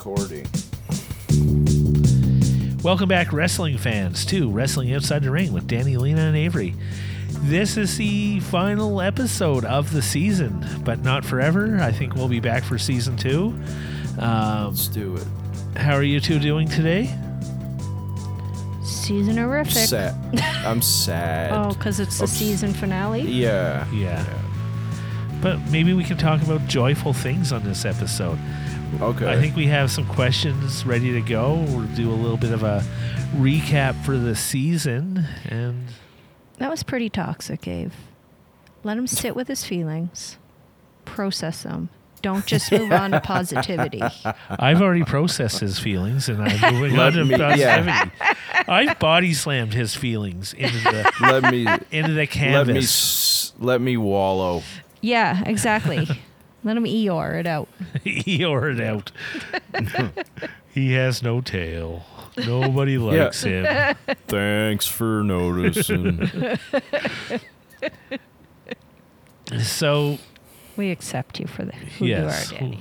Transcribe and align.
recording. 0.00 0.46
Welcome 2.82 3.10
back, 3.10 3.34
wrestling 3.34 3.76
fans, 3.76 4.24
to 4.26 4.50
Wrestling 4.50 4.94
Outside 4.94 5.22
the 5.22 5.30
Ring 5.30 5.52
with 5.52 5.66
Danny, 5.66 5.98
Lena, 5.98 6.22
and 6.22 6.36
Avery. 6.38 6.74
This 7.42 7.76
is 7.76 7.98
the 7.98 8.40
final 8.40 9.02
episode 9.02 9.66
of 9.66 9.92
the 9.92 10.00
season, 10.00 10.64
but 10.84 11.00
not 11.00 11.22
forever. 11.22 11.78
I 11.82 11.92
think 11.92 12.14
we'll 12.14 12.28
be 12.28 12.40
back 12.40 12.62
for 12.62 12.78
season 12.78 13.18
two. 13.18 13.54
Um, 14.18 14.68
Let's 14.68 14.88
do 14.88 15.16
it. 15.16 15.26
how 15.76 15.96
are 15.96 16.02
you 16.02 16.18
two 16.18 16.38
doing 16.38 16.66
today? 16.66 17.14
Season 18.82 19.36
horrific. 19.36 19.86
Sad. 19.86 20.14
I'm 20.64 20.80
sad. 20.80 21.52
Oh, 21.52 21.74
because 21.74 22.00
it's 22.00 22.16
the 22.16 22.24
Oops. 22.24 22.32
season 22.32 22.72
finale. 22.72 23.20
Yeah. 23.20 23.86
Yeah. 23.92 24.24
But 25.42 25.58
maybe 25.70 25.92
we 25.92 26.04
can 26.04 26.16
talk 26.16 26.40
about 26.40 26.66
joyful 26.68 27.12
things 27.12 27.52
on 27.52 27.64
this 27.64 27.84
episode. 27.84 28.38
Okay. 29.00 29.30
I 29.30 29.40
think 29.40 29.56
we 29.56 29.66
have 29.66 29.90
some 29.90 30.06
questions 30.06 30.84
ready 30.84 31.12
to 31.12 31.20
go. 31.20 31.54
We'll 31.68 31.86
do 31.94 32.10
a 32.10 32.12
little 32.14 32.36
bit 32.36 32.52
of 32.52 32.62
a 32.62 32.84
recap 33.36 33.94
for 34.04 34.18
the 34.18 34.34
season. 34.36 35.24
And 35.48 35.86
That 36.58 36.70
was 36.70 36.82
pretty 36.82 37.08
toxic, 37.08 37.66
Abe. 37.68 37.92
Let 38.82 38.98
him 38.98 39.06
sit 39.06 39.36
with 39.36 39.48
his 39.48 39.64
feelings, 39.64 40.38
process 41.04 41.62
them. 41.62 41.88
Don't 42.22 42.44
just 42.44 42.70
move 42.78 42.92
on 42.92 43.12
to 43.12 43.20
positivity. 43.20 44.02
I've 44.50 44.82
already 44.82 45.04
processed 45.04 45.60
his 45.60 45.78
feelings 45.78 46.28
and 46.28 46.42
I'm 46.42 46.74
moving 46.74 46.98
on 46.98 47.12
to 47.12 47.24
Let 47.24 47.26
me- 47.28 47.36
positivity. 47.38 48.10
I've 48.68 48.98
body 48.98 49.32
slammed 49.32 49.72
his 49.72 49.94
feelings 49.94 50.52
into 50.52 50.78
the 50.78 51.10
let 51.22 51.50
me 51.50 51.66
into 51.90 52.12
the 52.12 52.28
let 52.52 52.66
me 52.66 52.84
let 53.58 53.80
me 53.80 53.96
wallow. 53.96 54.62
Yeah, 55.00 55.42
exactly. 55.46 56.06
Let 56.62 56.76
him 56.76 56.84
Eeyore 56.84 57.40
it 57.40 57.46
out. 57.46 57.68
he 58.04 58.42
it 58.42 58.80
out. 58.80 59.12
he 60.74 60.92
has 60.92 61.22
no 61.22 61.40
tail. 61.40 62.04
Nobody 62.36 62.98
likes 62.98 63.42
him. 63.42 63.96
Thanks 64.28 64.86
for 64.86 65.22
noticing. 65.22 66.58
So 69.58 70.18
We 70.76 70.90
accept 70.90 71.40
you 71.40 71.46
for 71.46 71.64
the, 71.64 71.72
who 71.72 72.06
yes, 72.06 72.50
you 72.52 72.56
are, 72.56 72.60
Danny. 72.60 72.80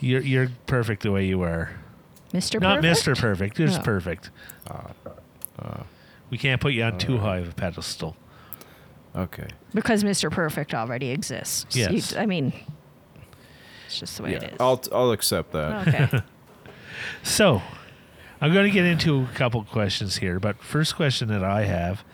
you're 0.00 0.22
you're 0.22 0.48
perfect 0.66 1.02
the 1.02 1.12
way 1.12 1.26
you 1.26 1.42
are. 1.42 1.70
Mr. 2.32 2.60
Not 2.60 2.76
Perfect? 2.76 2.82
Mister 2.82 3.14
Perfect. 3.14 3.58
You're 3.58 3.68
just 3.68 3.80
Oh. 3.80 3.84
perfect. 3.84 4.30
Uh, 4.66 4.88
uh. 5.58 5.82
we 6.30 6.38
can't 6.38 6.60
put 6.60 6.72
you 6.72 6.82
on 6.84 6.96
too 6.98 7.18
uh. 7.18 7.20
high 7.20 7.38
of 7.38 7.48
a 7.50 7.52
pedestal. 7.52 8.16
Okay. 9.16 9.48
Because 9.74 10.04
Mr. 10.04 10.30
Perfect 10.30 10.74
already 10.74 11.10
exists. 11.10 11.74
You- 11.76 11.88
Yes. 11.90 12.14
I 12.16 12.26
mean, 12.26 12.52
it's 13.86 13.98
just 14.00 14.16
the 14.16 14.22
way 14.24 14.34
it 14.34 14.42
Yeah. 14.42 14.48
is. 14.50 14.56
I'll 14.60 14.82
I'll 14.92 15.12
accept 15.12 15.52
that. 15.52 15.88
okay. 15.88 16.20
So, 17.22 17.62
I'm 18.42 18.52
going 18.52 18.66
to 18.66 18.70
get 18.70 18.84
into 18.84 19.22
a 19.22 19.28
couple 19.34 19.62
questions 19.64 20.16
here, 20.18 20.38
but 20.38 20.62
first 20.62 20.96
question 20.96 21.28
that 21.28 21.42
I 21.44 21.64
have: 21.64 22.04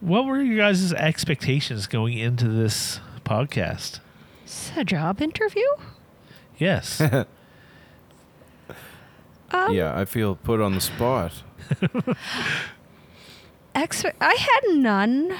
What 0.00 0.24
were 0.26 0.40
your 0.40 0.56
guys' 0.58 0.92
expectations 0.92 1.86
going 1.88 2.16
into 2.16 2.48
this 2.48 3.00
podcast? 3.24 4.00
Is 4.46 4.70
this 4.70 4.72
a 4.76 4.84
job 4.84 5.20
interview? 5.20 5.66
Yes. 6.58 7.02
Um, 9.50 9.72
yeah, 9.74 9.98
I 9.98 10.04
feel 10.04 10.36
put 10.36 10.60
on 10.60 10.74
the 10.74 10.80
spot. 10.82 11.32
Ex- 13.74 14.04
I 14.20 14.34
had 14.34 14.76
none. 14.76 15.34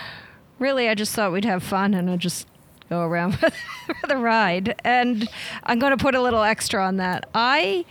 Really, 0.58 0.88
I 0.88 0.94
just 0.94 1.14
thought 1.14 1.32
we'd 1.32 1.44
have 1.44 1.62
fun 1.62 1.94
and 1.94 2.10
I'd 2.10 2.18
just 2.20 2.46
go 2.90 3.02
around 3.02 3.32
for 3.38 4.06
the 4.08 4.16
ride. 4.16 4.80
And 4.84 5.28
I'm 5.64 5.78
going 5.78 5.96
to 5.96 6.02
put 6.02 6.14
a 6.14 6.20
little 6.22 6.42
extra 6.42 6.84
on 6.84 6.96
that. 6.96 7.28
I 7.34 7.84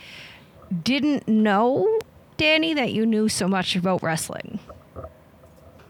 didn't 0.84 1.28
know, 1.28 2.00
Danny, 2.38 2.74
that 2.74 2.92
you 2.94 3.06
knew 3.06 3.30
so 3.30 3.48
much 3.48 3.76
about 3.76 4.04
wrestling. 4.04 4.60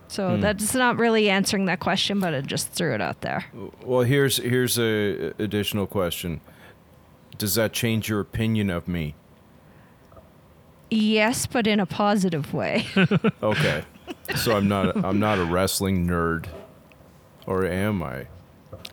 So 0.09 0.35
Hmm. 0.35 0.41
that's 0.41 0.73
not 0.73 0.97
really 0.97 1.29
answering 1.29 1.65
that 1.65 1.79
question, 1.79 2.19
but 2.19 2.33
I 2.33 2.41
just 2.41 2.69
threw 2.69 2.93
it 2.93 3.01
out 3.01 3.21
there. 3.21 3.45
Well, 3.83 4.01
here's 4.03 4.37
here's 4.37 4.79
a 4.79 5.33
additional 5.37 5.85
question. 5.85 6.39
Does 7.37 7.55
that 7.55 7.73
change 7.73 8.07
your 8.07 8.21
opinion 8.21 8.69
of 8.69 8.87
me? 8.87 9.15
Yes, 10.89 11.45
but 11.45 11.67
in 11.67 11.79
a 11.79 11.85
positive 11.85 12.53
way. 12.53 12.85
Okay. 13.43 13.83
so 14.35 14.55
I'm 14.55 14.67
not 14.69 14.95
I'm 15.03 15.19
not 15.19 15.39
a 15.39 15.43
wrestling 15.43 16.07
nerd. 16.07 16.45
Or 17.47 17.65
am 17.65 18.03
I? 18.03 18.27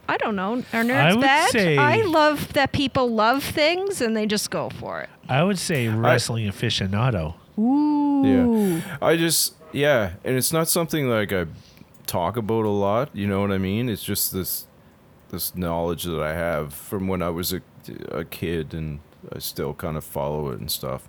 I 0.08 0.16
don't 0.16 0.36
know. 0.36 0.54
Are 0.72 0.80
I 0.80 0.84
nerds 0.84 1.14
would 1.16 1.20
bad? 1.22 1.50
say- 1.50 1.76
I 1.76 2.02
love 2.02 2.52
that 2.54 2.72
people 2.72 3.10
love 3.10 3.42
things 3.44 4.00
and 4.00 4.16
they 4.16 4.24
just 4.26 4.50
go 4.50 4.70
for 4.70 5.00
it. 5.02 5.10
I 5.28 5.42
would 5.42 5.58
say 5.58 5.88
wrestling 5.88 6.46
aficionado. 6.48 7.34
Ooh. 7.58 8.24
Yeah. 8.24 8.96
I 9.02 9.16
just 9.16 9.54
yeah, 9.72 10.12
and 10.24 10.36
it's 10.36 10.52
not 10.52 10.68
something 10.68 11.08
like 11.08 11.32
I 11.32 11.46
talk 12.06 12.36
about 12.36 12.64
a 12.64 12.68
lot, 12.70 13.10
you 13.12 13.26
know 13.26 13.40
what 13.40 13.50
I 13.50 13.58
mean? 13.58 13.88
It's 13.88 14.04
just 14.04 14.32
this 14.32 14.66
this 15.30 15.54
knowledge 15.56 16.04
that 16.04 16.20
I 16.22 16.32
have 16.34 16.72
from 16.72 17.08
when 17.08 17.20
I 17.22 17.30
was 17.30 17.52
a, 17.52 17.60
a 18.12 18.24
kid 18.24 18.72
and 18.74 19.00
I 19.34 19.38
still 19.40 19.74
kind 19.74 19.96
of 19.96 20.04
follow 20.04 20.50
it 20.50 20.60
and 20.60 20.70
stuff. 20.70 21.08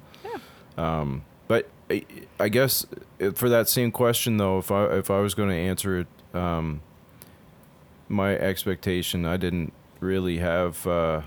Um 0.78 1.24
but 1.48 1.70
I, 1.92 2.04
I 2.40 2.50
guess 2.50 2.86
uh, 3.22 3.32
for 3.32 3.50
that 3.50 3.70
same 3.70 3.92
question 3.92 4.38
though, 4.38 4.58
if 4.58 4.72
I 4.72 4.86
if 4.98 5.12
I 5.12 5.20
was 5.20 5.36
going 5.36 5.50
to 5.50 5.56
answer 5.56 6.00
it 6.00 6.08
um 6.34 6.82
my 8.08 8.36
expectation, 8.36 9.26
I 9.26 9.38
didn't 9.38 9.74
really 10.00 10.38
have 10.40 10.86
uh 10.88 11.22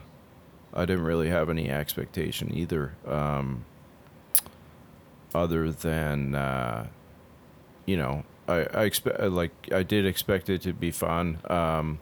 I 0.74 0.84
didn't 0.84 1.04
really 1.04 1.28
have 1.30 1.48
any 1.48 1.68
expectation 1.70 2.52
either. 2.54 2.94
Um 3.06 3.64
other 5.34 5.70
than 5.72 6.34
uh, 6.34 6.86
you 7.86 7.96
know 7.96 8.24
I, 8.46 8.66
I 8.72 8.84
expect 8.84 9.20
like 9.20 9.52
I 9.72 9.82
did 9.82 10.06
expect 10.06 10.48
it 10.48 10.62
to 10.62 10.72
be 10.72 10.90
fun. 10.90 11.38
Um, 11.50 11.98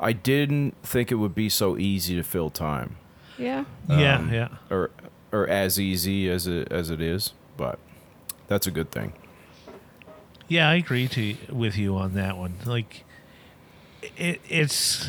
I 0.00 0.12
didn't 0.12 0.74
think 0.82 1.10
it 1.12 1.14
would 1.14 1.34
be 1.34 1.48
so 1.48 1.78
easy 1.78 2.16
to 2.16 2.22
fill 2.22 2.50
time 2.50 2.96
Yeah. 3.38 3.64
yeah, 3.88 4.16
Um, 4.18 4.32
yeah. 4.32 4.48
or 4.70 4.90
or 5.32 5.46
as 5.48 5.78
easy 5.78 6.28
as 6.28 6.46
it 6.46 6.70
as 6.72 6.90
it 6.90 7.00
is, 7.00 7.32
but 7.56 7.78
that's 8.48 8.66
a 8.66 8.70
good 8.70 8.90
thing. 8.90 9.12
Yeah, 10.48 10.68
I 10.68 10.74
agree 10.74 11.08
to 11.08 11.36
with 11.50 11.76
you 11.76 11.96
on 11.96 12.14
that 12.14 12.36
one. 12.36 12.54
Like, 12.64 13.04
it 14.16 14.40
it's 14.48 15.08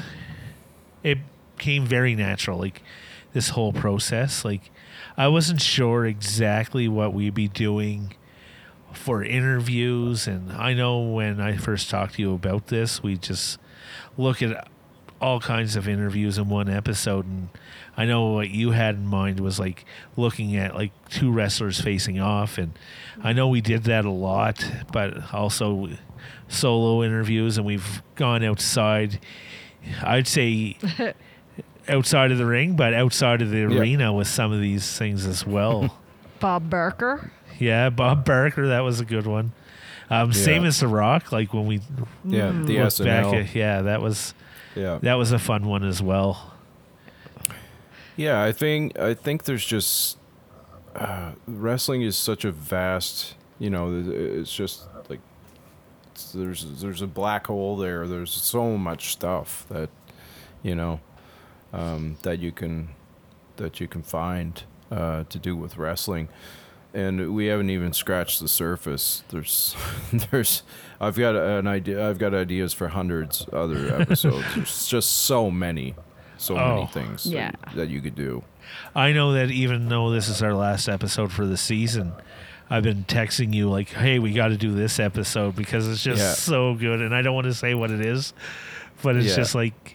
it 1.03 1.19
came 1.58 1.85
very 1.85 2.16
natural. 2.16 2.58
Like 2.58 2.81
this 3.38 3.50
whole 3.50 3.72
process. 3.72 4.44
Like, 4.44 4.72
I 5.16 5.28
wasn't 5.28 5.62
sure 5.62 6.06
exactly 6.06 6.88
what 6.88 7.13
we'd 7.13 7.35
be 7.35 7.47
doing 7.47 8.16
for 8.91 9.24
interviews, 9.24 10.28
and 10.28 10.52
I 10.52 10.74
know 10.74 11.00
when 11.02 11.40
I 11.40 11.56
first 11.56 11.90
talked 11.90 12.16
to 12.16 12.22
you 12.24 12.34
about 12.34 12.68
this, 12.68 13.03
we 13.03 13.16
just 13.16 13.59
look 14.18 14.41
at 14.41 14.68
all 15.22 15.40
kinds 15.40 15.75
of 15.75 15.88
interviews 15.88 16.38
in 16.38 16.47
one 16.47 16.69
episode 16.69 17.25
and 17.25 17.50
I 17.96 18.06
know 18.06 18.34
what 18.34 18.52
you 18.52 18.69
had 18.69 18.94
in 18.94 19.08
mind 19.08 19.40
was 19.40 19.58
like 19.59 19.84
looking 20.16 20.56
at 20.56 20.75
like 20.75 20.91
two 21.09 21.31
wrestlers 21.31 21.81
facing 21.81 22.19
off 22.19 22.59
and 22.59 22.78
I 23.24 23.34
know 23.34 23.47
we 23.47 23.59
did 23.59 23.85
that 23.85 24.06
a 24.06 24.12
lot 24.12 24.64
but 24.91 25.34
also 25.34 25.90
solo 26.47 27.03
interviews 27.03 27.57
and 27.57 27.65
we've 27.65 28.01
gone 28.15 28.43
outside 28.43 29.19
I'd 30.03 30.27
say 30.27 30.77
outside 31.89 32.31
of 32.31 32.38
the 32.38 32.45
ring 32.45 32.75
but 32.75 32.93
outside 32.93 33.41
of 33.41 33.49
the 33.49 33.57
Yeah. 33.59 33.79
arena 33.79 34.13
with 34.13 34.27
some 34.27 34.51
of 34.51 34.59
these 34.61 34.97
things 34.97 35.25
as 35.25 35.45
well 35.45 35.97
Bob 36.39 36.69
Barker. 36.69 37.31
yeah 37.59 37.89
Bob 37.89 38.25
Barker 38.25 38.67
that 38.67 38.81
was 38.81 38.99
a 38.99 39.05
good 39.05 39.25
one 39.27 39.51
um, 40.09 40.31
same 40.31 40.63
as 40.63 40.79
The 40.79 40.87
Rock 40.87 41.31
like 41.33 41.53
when 41.53 41.66
we 41.67 41.81
Yeah, 42.23 42.51
the 42.51 42.79
looked 42.79 43.03
back 43.03 43.25
SNL. 43.25 43.43
at, 43.49 43.55
yeah 43.55 43.81
that 43.81 44.01
was 44.01 44.33
yeah, 44.75 44.99
that 45.01 45.16
was 45.16 45.31
a 45.31 45.39
fun 45.39 45.66
one 45.66 45.83
as 45.83 46.01
well 46.01 46.53
yeah. 48.16 48.41
I 48.43 48.51
think 48.51 48.97
I 48.97 49.13
think 49.13 49.43
there's 49.43 49.66
just 49.66 50.17
uh, 50.96 51.34
wrestling 51.47 52.02
is 52.02 52.17
such 52.17 52.46
a 52.46 52.52
vast. 52.52 53.35
You 53.59 53.69
know, 53.69 54.03
it's 54.07 54.53
just 54.53 54.87
like 55.09 55.19
it's, 55.19 55.36
there's 56.34 56.81
there's 56.81 57.02
a 57.02 57.08
black 57.08 57.47
hole 57.47 57.78
there. 57.78 58.08
There's 58.08 58.31
so 58.31 58.78
much 58.78 59.11
stuff 59.11 59.66
that 59.69 59.90
you 60.64 60.75
know 60.75 60.99
um, 61.73 62.17
that 62.23 62.40
you 62.40 62.52
can 62.52 62.90
that 63.58 63.79
you 63.79 63.87
can 63.87 64.03
find 64.03 64.64
uh, 64.91 65.23
to 65.29 65.40
do 65.40 65.55
with 65.55 65.78
wrestling, 65.78 66.29
and 66.93 67.34
we 67.35 67.47
haven't 67.47 67.69
even 67.69 67.93
scratched 67.93 68.40
the 68.40 68.47
surface. 68.47 69.23
There's 69.29 69.75
there's 70.31 70.64
I've 71.02 71.17
got 71.17 71.35
an 71.35 71.67
idea. 71.67 72.08
I've 72.09 72.17
got 72.19 72.34
ideas 72.34 72.73
for 72.73 72.87
hundreds 72.90 73.46
other 73.53 73.93
episodes. 74.02 74.46
there's 74.55 74.87
just 74.87 75.11
so 75.11 75.49
many, 75.52 75.96
so 76.37 76.58
Oh. 76.58 76.75
many 76.75 76.87
things 76.87 77.23
that- 77.31 77.58
that 77.75 77.90
you 77.90 78.02
could 78.02 78.16
do. 78.16 78.43
I 78.93 79.14
know 79.14 79.31
that 79.34 79.49
even 79.49 79.87
though 79.90 80.09
this 80.11 80.28
is 80.28 80.43
our 80.43 80.53
last 80.53 80.90
episode 80.90 81.31
for 81.31 81.46
the 81.46 81.55
season, 81.55 82.11
I've 82.69 82.84
been 82.84 83.05
texting 83.05 83.53
you 83.53 83.69
like, 83.69 83.90
"Hey, 83.90 84.19
we 84.19 84.34
got 84.34 84.49
to 84.49 84.58
do 84.58 84.73
this 84.73 84.99
episode 84.99 85.55
because 85.55 85.87
it's 85.87 86.03
just 86.03 86.22
Yeah. 86.22 86.34
so 86.34 86.73
good." 86.75 87.02
And 87.02 87.14
I 87.16 87.22
don't 87.22 87.34
want 87.35 87.46
to 87.46 87.53
say 87.53 87.73
what 87.73 87.91
it 87.91 88.02
is, 88.05 88.34
but 89.02 89.16
it's 89.16 89.28
Yeah. 89.28 89.35
just 89.35 89.55
like 89.55 89.93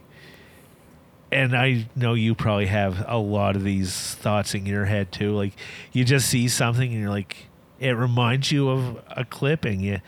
and 1.30 1.56
I 1.56 1.86
know 1.96 2.12
you 2.12 2.34
probably 2.34 2.66
have 2.66 3.04
a 3.08 3.16
lot 3.16 3.56
of 3.56 3.64
these 3.64 4.14
thoughts 4.16 4.54
in 4.54 4.66
your 4.66 4.84
head 4.84 5.10
too. 5.12 5.32
Like 5.34 5.54
you 5.90 6.04
just 6.04 6.28
see 6.28 6.46
something 6.46 6.92
and 6.92 7.00
you're 7.00 7.08
like, 7.10 7.46
it 7.80 7.92
reminds 7.92 8.52
you 8.52 8.68
of 8.68 8.98
a 9.10 9.24
clip, 9.24 9.64
and 9.64 9.80
you. 9.80 10.00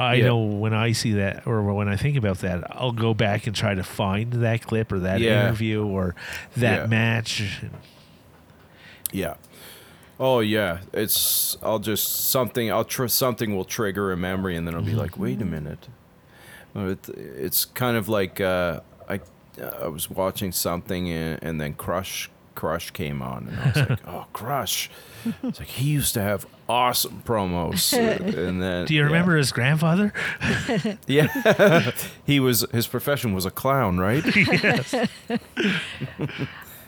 I 0.00 0.14
Yeah. 0.14 0.26
know 0.26 0.38
when 0.38 0.72
I 0.74 0.92
see 0.92 1.14
that, 1.14 1.44
or 1.44 1.60
when 1.74 1.88
I 1.88 1.96
think 1.96 2.16
about 2.16 2.38
that, 2.38 2.62
I'll 2.70 2.92
go 2.92 3.14
back 3.14 3.48
and 3.48 3.56
try 3.56 3.74
to 3.74 3.82
find 3.82 4.32
that 4.34 4.62
clip 4.62 4.92
or 4.92 5.00
that 5.00 5.20
interview 5.20 5.84
or 5.84 6.14
that 6.56 6.88
match. 6.88 7.42
Yeah. 9.10 9.34
Oh 10.20 10.40
yeah, 10.40 10.78
it's 10.92 11.56
I'll 11.62 11.78
just 11.78 12.30
something 12.30 12.70
I'll 12.72 12.84
tr- 12.84 13.06
something 13.06 13.54
will 13.54 13.64
trigger 13.64 14.10
a 14.12 14.16
memory 14.16 14.56
and 14.56 14.66
then 14.66 14.74
I'll 14.74 14.82
be 14.82 14.90
Mm-hmm. 14.90 14.98
like, 15.00 15.18
wait 15.18 15.40
a 15.40 15.44
minute. 15.44 15.88
Uh, 16.74 16.86
It, 16.94 17.08
it's 17.08 17.64
kind 17.64 17.96
of 17.96 18.08
like 18.08 18.40
uh, 18.40 18.80
I 19.08 19.20
I 19.82 19.86
was 19.88 20.10
watching 20.10 20.52
something 20.52 21.08
and, 21.10 21.38
and 21.42 21.60
then 21.60 21.74
Crush 21.74 22.30
Crush 22.56 22.90
came 22.90 23.22
on 23.22 23.46
and 23.48 23.60
I 23.60 23.66
was 23.66 23.88
like, 23.90 23.98
oh 24.08 24.26
Crush. 24.32 24.90
It's 25.44 25.58
like 25.60 25.68
he 25.68 25.90
used 25.90 26.14
to 26.14 26.20
have 26.22 26.46
awesome 26.68 27.22
promos 27.24 27.92
and 27.96 28.60
then 28.60 28.86
Do 28.86 28.94
you 28.94 29.00
yeah. 29.00 29.06
remember 29.06 29.36
his 29.36 29.52
grandfather? 29.52 30.12
Yeah, 31.06 31.92
he 32.26 32.40
was 32.40 32.66
his 32.72 32.86
profession 32.88 33.32
was 33.34 33.46
a 33.46 33.50
clown, 33.52 33.98
right? 33.98 34.24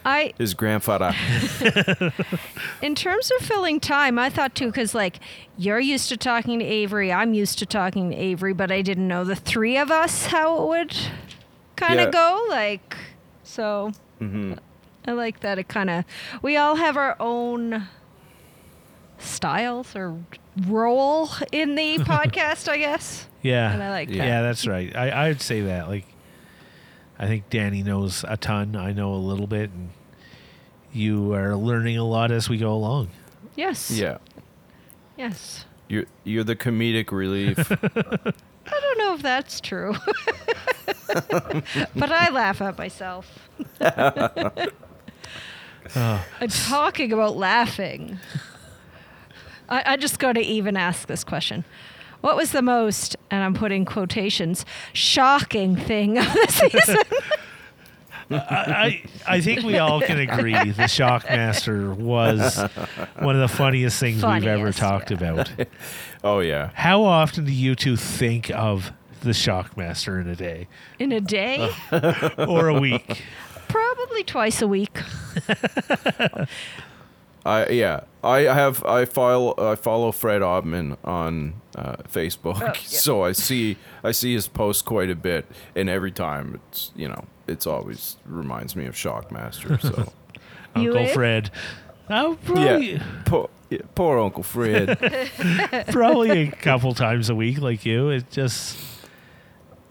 I 0.05 0.33
His 0.39 0.55
grandfather. 0.55 1.15
in 2.83 2.95
terms 2.95 3.31
of 3.39 3.47
filling 3.47 3.81
time, 3.81 4.19
I 4.19 4.31
thought 4.31 4.55
too, 4.55 4.67
because 4.67 4.95
like 4.95 5.21
you're 5.59 5.81
used 5.81 6.09
to 6.11 6.17
talking 6.17 6.59
to 6.59 6.65
Avery, 6.65 7.13
I'm 7.13 7.35
used 7.35 7.59
to 7.61 7.67
talking 7.67 8.11
to 8.11 8.17
Avery, 8.17 8.53
but 8.55 8.71
I 8.73 8.83
didn't 8.83 9.09
know 9.09 9.25
the 9.25 9.37
three 9.37 9.77
of 9.77 9.91
us 9.91 10.27
how 10.27 10.63
it 10.63 10.69
would 10.69 10.97
kind 11.77 12.01
of 12.01 12.07
Yeah. 12.07 12.11
go. 12.13 12.47
Like, 12.49 12.97
so 13.43 13.93
hmm 14.19 14.55
I 15.07 15.13
like 15.13 15.41
that 15.41 15.59
it 15.59 15.69
kind 15.69 15.89
of 15.91 16.05
we 16.43 16.57
all 16.57 16.77
have 16.77 16.97
our 16.97 17.17
own 17.21 17.89
styles 19.19 19.95
or 19.97 20.17
role 20.67 21.29
in 21.53 21.75
the 21.75 21.99
podcast, 22.01 22.69
I 22.69 22.79
guess. 22.79 23.27
Yeah, 23.43 23.73
And 23.73 23.83
I 23.83 23.91
like 23.91 24.09
yeah, 24.11 24.27
that. 24.27 24.43
that's 24.43 24.67
right. 24.67 24.95
I 24.95 25.29
I'd 25.29 25.41
say 25.41 25.63
that. 25.63 25.89
Like, 25.89 26.07
I 27.23 27.27
think 27.27 27.51
Danny 27.51 27.83
knows 27.83 28.25
a 28.27 28.37
ton. 28.39 28.75
I 28.75 28.93
know 28.93 29.13
a 29.13 29.17
little 29.21 29.47
bit, 29.47 29.69
and 29.71 29.91
you 30.93 31.35
are 31.35 31.55
learning 31.55 31.99
a 31.99 32.05
lot 32.05 32.31
as 32.33 32.49
we 32.49 32.57
go 32.57 32.73
along. 32.73 33.11
Yes. 33.57 33.91
Yeah, 33.91 34.17
Yes. 35.19 35.67
you're 35.89 36.07
you're 36.25 36.45
the 36.45 36.57
comedic 36.57 37.13
relief. 37.13 37.59
I 37.71 38.81
don't 38.81 38.99
know 38.99 39.15
if 39.15 39.23
that's 39.23 39.61
true. 39.61 39.95
but 41.07 42.11
I 42.11 42.31
laugh 42.31 42.63
at 42.63 42.79
myself. 42.79 43.49
Oh, 43.81 44.65
I'm 46.41 46.49
talking 46.49 47.13
about 47.13 47.37
laughing. 47.37 48.19
I, 49.69 49.83
I 49.93 49.97
just 49.97 50.19
got 50.19 50.33
to 50.35 50.41
even 50.41 50.77
ask 50.77 51.07
this 51.07 51.25
question. 51.25 51.65
What 52.21 52.37
was 52.37 52.53
the 52.53 52.63
most, 52.63 53.17
and 53.31 53.43
I'm 53.43 53.55
putting 53.55 53.85
quotations, 53.85 54.67
shocking 54.93 55.77
thing 55.77 56.19
of 56.19 56.25
the 56.25 56.47
season? 56.49 56.97
I, 58.31 59.03
I 59.27 59.35
I 59.37 59.41
think 59.41 59.65
we 59.65 59.79
all 59.79 60.01
can 60.01 60.19
agree 60.19 60.53
the 60.53 60.85
Shockmaster 60.85 61.97
was 61.97 62.59
one 63.19 63.35
of 63.35 63.41
the 63.41 63.49
funniest 63.49 63.99
things 63.99 64.25
we've 64.25 64.47
ever 64.47 64.73
talked 64.73 65.11
yeah. 65.11 65.17
about. 65.17 65.51
oh 66.25 66.41
yeah. 66.41 66.71
How 66.75 67.03
often 67.03 67.45
do 67.45 67.53
you 67.53 67.75
two 67.75 67.97
think 67.97 68.51
of 68.51 68.93
the 69.23 69.31
Shockmaster 69.31 70.21
in 70.21 70.29
a 70.29 70.37
day 70.37 70.69
In 70.99 71.13
a 71.13 71.21
day? 71.21 71.71
or 72.39 72.69
a 72.69 72.79
week? 72.79 73.25
Probably 73.69 74.23
twice 74.25 74.63
a 74.63 74.69
week. 74.69 74.97
I 77.51 77.69
yeah. 77.71 78.01
I 78.23 78.41
have 78.41 78.85
I 78.85 79.07
follow 79.07 79.55
I 79.59 79.75
follow 79.77 80.13
Fred 80.13 80.43
Ottman 80.43 80.97
on 81.05 81.55
uh, 81.75 81.97
Facebook, 82.13 82.61
Oh, 82.61 82.67
yeah. 82.67 82.73
so 82.75 83.23
I 83.25 83.33
see 83.33 83.77
I 84.05 84.13
see 84.13 84.35
his 84.35 84.47
posts 84.47 84.83
quite 84.83 85.11
a 85.11 85.15
bit, 85.15 85.47
and 85.75 85.89
every 85.89 86.13
time 86.13 86.61
it's 86.69 86.93
you 86.95 87.09
know 87.09 87.25
it's 87.49 87.67
always 87.67 88.17
reminds 88.27 88.77
me 88.77 88.87
of 88.87 88.95
Shockmaster. 88.95 89.81
So 89.81 90.13
Uncle? 90.75 91.07
Fred. 91.09 91.51
Oh, 92.11 92.37
probably, 92.45 92.93
yeah, 92.93 93.03
poor, 93.25 93.49
yeah, 93.71 93.79
poor 93.95 94.19
Uncle 94.19 94.43
Fred. 94.43 94.99
probably 95.91 96.43
a 96.43 96.51
couple 96.51 96.93
times 96.93 97.31
a 97.31 97.35
week, 97.35 97.61
like 97.61 97.87
you. 97.87 98.11
It 98.11 98.31
just 98.31 98.77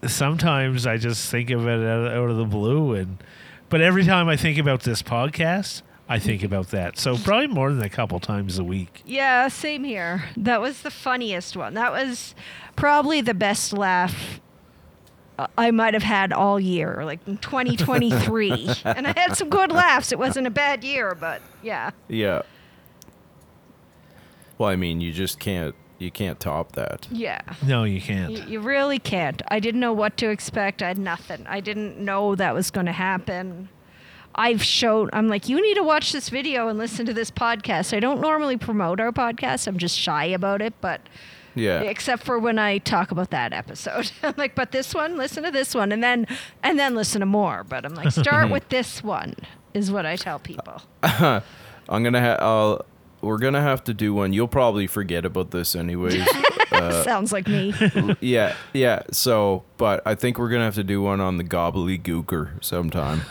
sometimes 0.06 0.86
I 0.86 0.96
just 0.96 1.30
think 1.30 1.50
of 1.50 1.66
it 1.66 1.86
out 1.86 2.12
out 2.12 2.30
of 2.30 2.36
the 2.36 2.44
blue, 2.44 2.94
and 2.94 3.22
but 3.68 3.80
every 3.80 4.04
time 4.04 4.28
I 4.28 4.36
think 4.36 4.58
about 4.58 4.82
this 4.82 5.02
podcast, 5.02 5.82
I 6.10 6.18
think 6.18 6.42
about 6.42 6.70
that. 6.70 6.98
So 6.98 7.16
probably 7.16 7.46
more 7.46 7.72
than 7.72 7.82
a 7.82 7.88
couple 7.88 8.18
times 8.18 8.58
a 8.58 8.64
week. 8.64 9.02
Yeah, 9.06 9.46
same 9.46 9.84
here. 9.84 10.24
That 10.36 10.60
was 10.60 10.82
the 10.82 10.90
funniest 10.90 11.56
one. 11.56 11.74
That 11.74 11.92
was 11.92 12.34
probably 12.74 13.20
the 13.20 13.32
best 13.32 13.72
laugh 13.72 14.40
uh, 15.38 15.46
I 15.56 15.70
might 15.70 15.94
have 15.94 16.02
had 16.02 16.32
all 16.32 16.58
year, 16.58 17.02
like 17.04 17.20
in 17.28 17.38
2023. 17.38 18.68
and 18.84 19.06
I 19.06 19.18
had 19.18 19.36
some 19.36 19.48
good 19.48 19.70
laughs. 19.70 20.10
It 20.10 20.18
wasn't 20.18 20.48
a 20.48 20.50
bad 20.50 20.82
year, 20.82 21.14
but 21.14 21.40
yeah. 21.62 21.92
yeah. 22.08 22.42
Well, 24.58 24.68
I 24.68 24.74
mean, 24.74 25.00
you 25.00 25.12
just 25.12 25.38
can't 25.38 25.76
you 25.98 26.10
can't 26.10 26.40
top 26.40 26.72
that. 26.72 27.06
Yeah. 27.10 27.40
No, 27.64 27.84
you 27.84 28.00
can't. 28.00 28.32
You, 28.32 28.42
you 28.44 28.60
really 28.60 28.98
can't. 28.98 29.42
I 29.48 29.60
didn't 29.60 29.80
know 29.80 29.92
what 29.92 30.16
to 30.16 30.30
expect. 30.30 30.82
I 30.82 30.88
had 30.88 30.98
nothing. 30.98 31.46
I 31.46 31.60
didn't 31.60 31.98
know 31.98 32.34
that 32.34 32.52
was 32.52 32.70
going 32.70 32.86
to 32.86 32.92
happen. 32.92 33.68
I've 34.40 34.62
shown, 34.62 35.10
I'm 35.12 35.28
like, 35.28 35.48
you 35.50 35.60
need 35.60 35.74
to 35.74 35.82
watch 35.82 36.12
this 36.12 36.30
video 36.30 36.68
and 36.68 36.78
listen 36.78 37.04
to 37.06 37.12
this 37.12 37.30
podcast. 37.30 37.94
I 37.94 38.00
don't 38.00 38.20
normally 38.22 38.56
promote 38.56 38.98
our 38.98 39.12
podcast. 39.12 39.66
I'm 39.66 39.76
just 39.76 39.98
shy 39.98 40.24
about 40.24 40.62
it, 40.62 40.72
but 40.80 41.02
Yeah. 41.54 41.80
except 41.82 42.22
for 42.24 42.38
when 42.38 42.58
I 42.58 42.78
talk 42.78 43.10
about 43.10 43.30
that 43.30 43.52
episode. 43.52 44.10
I'm 44.22 44.34
like, 44.38 44.54
but 44.54 44.72
this 44.72 44.94
one, 44.94 45.18
listen 45.18 45.42
to 45.44 45.50
this 45.50 45.74
one, 45.74 45.92
and 45.92 46.02
then 46.02 46.26
and 46.62 46.78
then 46.78 46.94
listen 46.94 47.20
to 47.20 47.26
more. 47.26 47.64
But 47.64 47.84
I'm 47.84 47.94
like, 47.94 48.12
start 48.12 48.50
with 48.56 48.66
this 48.70 49.04
one 49.04 49.34
is 49.74 49.90
what 49.92 50.06
I 50.06 50.16
tell 50.16 50.38
people. 50.38 50.80
I'm 51.02 51.42
gonna 52.02 52.20
ha- 52.22 52.38
I'll, 52.40 52.84
we're 53.20 53.38
gonna 53.38 53.60
have 53.60 53.84
to 53.84 53.94
do 53.94 54.14
one. 54.14 54.32
You'll 54.32 54.48
probably 54.48 54.86
forget 54.86 55.24
about 55.26 55.50
this 55.50 55.76
anyways. 55.76 56.26
uh, 56.90 57.02
Sounds 57.04 57.32
like 57.32 57.48
me. 57.48 57.74
yeah, 58.20 58.54
yeah. 58.72 59.02
So, 59.10 59.64
but 59.76 60.02
I 60.06 60.14
think 60.14 60.38
we're 60.38 60.50
gonna 60.50 60.64
have 60.64 60.74
to 60.76 60.84
do 60.84 61.02
one 61.02 61.20
on 61.20 61.36
the 61.36 61.44
gobbledygooker 61.44 62.62
sometime. 62.62 63.22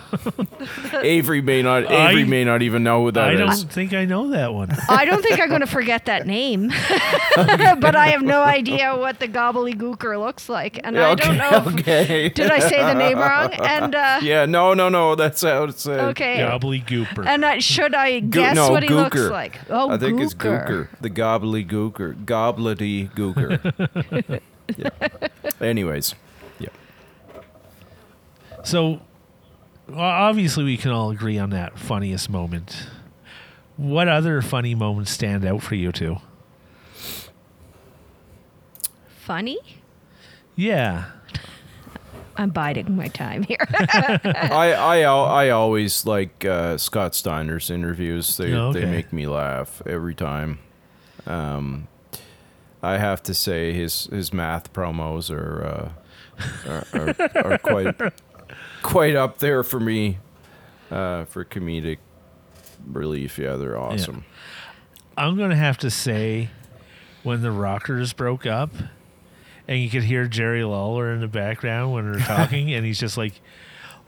Avery 1.04 1.42
may 1.42 1.62
not. 1.62 1.84
Avery 1.84 2.24
I- 2.24 2.26
may 2.26 2.44
not 2.44 2.62
even 2.62 2.84
know 2.84 3.04
who 3.04 3.12
that 3.12 3.30
I 3.30 3.34
is. 3.34 3.40
don't 3.64 3.72
think 3.72 3.94
I 3.94 4.06
know 4.06 4.30
that 4.30 4.54
one. 4.54 4.70
I 4.90 5.06
don't 5.06 5.22
think 5.22 5.40
I'm 5.40 5.50
going 5.50 5.62
to 5.62 5.68
forget 5.68 6.06
that 6.06 6.28
name, 6.28 6.70
but 7.36 7.96
I 7.96 8.08
have 8.10 8.22
no 8.22 8.42
idea 8.42 8.96
what 8.98 9.20
the 9.20 9.28
gobbly 9.28 9.74
gobbledygooker 9.74 10.20
looks 10.20 10.50
like, 10.50 10.80
and 10.84 11.00
I 11.00 11.16
don't 11.16 11.38
know. 11.38 11.50
If, 11.50 11.68
okay. 11.80 12.30
did 12.30 12.52
I 12.52 12.60
say 12.60 12.78
the 12.82 12.94
name 12.94 13.18
wrong? 13.18 13.54
And 13.54 13.96
uh, 13.96 14.20
yeah. 14.22 14.46
No. 14.46 14.74
No. 14.74 14.90
No. 14.90 15.16
That's 15.16 15.42
how 15.42 15.64
it's 15.64 15.84
said. 15.84 16.00
okay. 16.12 16.38
Gobbledygooper. 16.40 17.26
And 17.26 17.44
uh, 17.46 17.60
should 17.60 17.96
I 17.96 18.20
guess 18.20 18.56
no, 18.56 18.72
what 18.72 18.84
he 18.84 18.90
looks 18.90 19.18
like? 19.18 19.60
Oh, 19.70 19.90
I 19.90 19.98
think 19.98 20.20
it's 20.22 20.34
gooker. 20.34 20.88
The 21.02 21.10
Gobbly 21.10 21.66
Gooker. 21.66 22.16
The 22.26 22.26
gobbledygooker. 22.26 22.26
Gobbledygooker. 22.26 23.29
yeah. 24.78 24.90
Anyways. 25.62 26.16
Yeah. 26.60 26.70
So, 28.64 29.02
well, 29.88 30.00
obviously, 30.00 30.64
we 30.64 30.78
can 30.78 30.92
all 30.92 31.12
agree 31.12 31.38
on 31.38 31.50
that 31.52 31.78
funniest 31.80 32.30
moment. 32.30 32.88
What 33.78 34.08
other 34.08 34.42
funny 34.42 34.76
moments 34.76 35.12
stand 35.12 35.46
out 35.46 35.62
for 35.64 35.76
you 35.76 35.92
two? 35.92 36.18
Funny. 39.22 39.60
Yeah. 40.56 41.06
I'm 42.38 42.52
biding 42.52 42.96
my 42.96 43.10
time 43.10 43.44
here. 43.44 43.58
I, 43.70 44.74
I 44.74 45.02
I 45.02 45.50
always 45.50 46.06
like 46.06 46.46
uh, 46.46 46.78
Scott 46.78 47.14
Steiner's 47.14 47.70
interviews. 47.70 48.38
They 48.38 48.54
Oh, 48.54 48.72
they 48.72 48.86
make 48.86 49.12
me 49.12 49.28
laugh 49.28 49.82
every 49.86 50.16
time. 50.16 50.60
Um, 51.28 51.88
I 52.82 52.98
have 52.98 53.22
to 53.24 53.34
say 53.34 53.74
his 53.74 54.06
his 54.06 54.32
math 54.34 54.72
promos 54.74 55.30
are 55.32 55.64
uh, 55.66 56.70
are, 56.70 56.86
are, 56.94 57.52
are 57.54 57.58
quite 57.58 58.14
quite 58.82 59.16
up 59.16 59.40
there 59.40 59.64
for 59.64 59.80
me 59.80 60.20
uh, 60.92 61.26
for 61.26 61.44
comedic 61.44 61.98
relief. 62.86 63.38
Yeah, 63.38 63.56
they're 63.56 63.78
awesome. 63.78 64.26
I'm 65.18 65.36
going 65.36 65.50
to 65.50 65.56
have 65.58 65.78
to 65.80 65.92
say 65.92 66.50
when 67.24 67.42
the 67.42 67.52
Rockers 67.52 68.14
broke 68.14 68.46
up 68.46 68.72
and 69.68 69.80
you 69.80 69.90
could 69.90 70.04
hear 70.04 70.28
Jerry 70.28 70.64
Lawler 70.64 71.12
in 71.12 71.20
the 71.20 71.28
background 71.28 71.92
when 71.92 72.10
they're 72.10 72.22
talking 72.22 72.74
and 72.74 72.86
he's 72.86 73.00
just 73.00 73.18
like, 73.18 73.34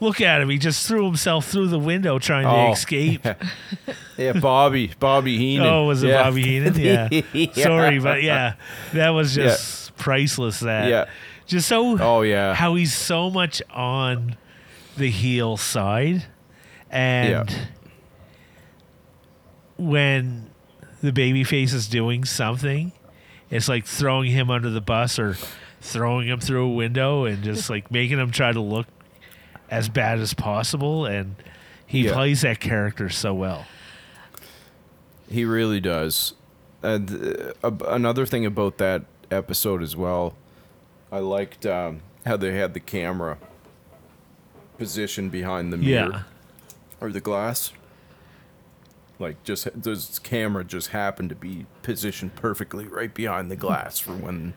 look 0.01 0.19
at 0.19 0.41
him. 0.41 0.49
He 0.49 0.57
just 0.57 0.85
threw 0.85 1.05
himself 1.05 1.47
through 1.47 1.67
the 1.69 1.79
window 1.79 2.19
trying 2.19 2.43
to 2.43 2.49
Oh, 2.49 2.71
escape. 2.73 3.25
Yeah, 4.17 4.33
Bobby 4.33 4.91
Bobby 4.99 5.37
Heenan. 5.37 5.65
Oh, 5.65 5.85
was 5.85 6.03
it 6.03 6.09
Yeah. 6.09 6.23
Bobby 6.23 6.43
Heenan? 6.43 6.73
Yeah. 6.79 7.09
Yeah. 7.33 7.53
Sorry, 7.53 7.97
but 7.99 8.21
yeah, 8.21 8.53
that 8.93 9.09
was 9.11 9.33
just 9.33 9.95
priceless. 9.95 10.59
That 10.59 10.89
Yeah. 10.89 11.05
just 11.47 11.67
so 11.69 11.97
Oh 11.99 12.21
yeah. 12.21 12.53
how 12.53 12.75
he's 12.75 12.93
so 12.93 13.29
much 13.31 13.61
on 13.71 14.35
the 14.97 15.09
heel 15.09 15.55
side, 15.57 16.25
and 16.91 17.49
when 19.77 20.49
the 21.01 21.11
baby 21.11 21.43
face 21.43 21.73
is 21.73 21.87
doing 21.87 22.23
something, 22.25 22.91
it's 23.49 23.67
like 23.67 23.85
throwing 23.85 24.31
him 24.31 24.49
under 24.51 24.69
the 24.69 24.81
bus 24.81 25.17
or 25.17 25.35
throwing 25.79 26.27
him 26.27 26.39
through 26.39 26.65
a 26.65 26.73
window 26.73 27.25
and 27.25 27.43
just 27.43 27.69
like 27.69 27.89
making 27.89 28.19
him 28.19 28.29
try 28.31 28.51
to 28.51 28.61
look 28.61 28.85
as 29.71 29.89
bad 29.89 30.19
as 30.19 30.33
possible. 30.35 31.05
And 31.07 31.35
he 31.87 32.05
Yeah. 32.05 32.13
plays 32.13 32.41
that 32.41 32.59
character 32.59 33.09
so 33.09 33.33
well. 33.33 33.65
He 35.29 35.45
really 35.45 35.79
does. 35.79 36.33
And 36.83 37.53
uh, 37.63 37.71
another 37.87 38.25
thing 38.25 38.45
about 38.45 38.77
that 38.79 39.03
episode 39.31 39.81
as 39.81 39.95
well, 39.95 40.35
I 41.11 41.19
liked 41.19 41.65
um, 41.65 42.01
how 42.25 42.37
they 42.37 42.55
had 42.57 42.73
the 42.73 42.79
camera 42.79 43.37
positioned 44.77 45.31
behind 45.31 45.71
the 45.71 45.77
mirror 45.77 46.09
Yeah. 46.11 46.21
or 46.99 47.11
the 47.11 47.21
glass. 47.21 47.71
Like 49.19 49.43
just 49.43 49.67
this 49.79 50.17
camera 50.17 50.63
just 50.63 50.87
happened 50.89 51.29
to 51.29 51.35
be 51.35 51.67
positioned 51.83 52.33
perfectly 52.35 52.85
right 52.87 53.13
behind 53.13 53.51
the 53.51 53.55
glass 53.55 53.99
for 53.99 54.13
when 54.13 54.53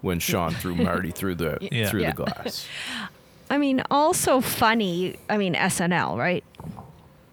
when 0.00 0.20
Shawn 0.20 0.52
threw 0.54 0.76
Marty 0.76 1.10
through 1.10 1.34
the 1.34 1.58
Yeah. 1.72 1.90
through 1.90 2.02
Yeah. 2.02 2.10
the 2.12 2.24
glass. 2.24 2.66
I 3.48 3.58
mean, 3.58 3.82
also 3.90 4.40
funny. 4.40 5.16
I 5.28 5.36
mean, 5.38 5.54
SNL, 5.54 6.16
right? 6.18 6.44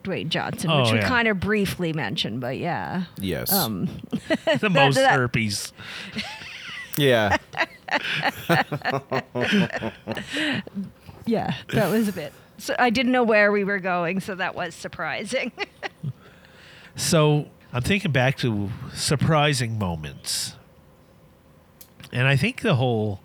Dwayne 0.04 0.30
Johnson, 0.30 0.70
Oh, 0.70 0.82
which 0.84 0.92
we 0.92 1.00
yeah. 1.00 1.08
kind 1.08 1.28
of 1.28 1.40
briefly 1.40 1.94
mentioned, 1.94 2.42
but 2.42 2.58
yeah. 2.58 3.04
Yes. 3.20 3.52
Um, 3.54 3.88
The 4.60 4.70
most 4.72 4.96
that- 4.96 5.14
herpes. 5.18 5.72
yeah. 6.98 7.38
yeah, 11.26 11.54
that 11.74 11.90
was 11.90 12.08
a 12.08 12.14
bit. 12.14 12.34
So 12.58 12.76
I 12.78 12.90
didn't 12.90 13.12
know 13.12 13.24
where 13.24 13.52
we 13.52 13.64
were 13.64 13.80
going, 13.80 14.20
so 14.20 14.36
that 14.36 14.56
was 14.56 14.76
surprising. 14.76 15.52
So 16.96 17.48
I'm 17.72 17.82
thinking 17.82 18.12
back 18.12 18.38
to 18.38 18.70
surprising 18.94 19.78
moments. 19.80 20.56
And 22.12 22.28
I 22.28 22.36
think 22.36 22.62
the 22.62 22.76
whole 22.76 23.22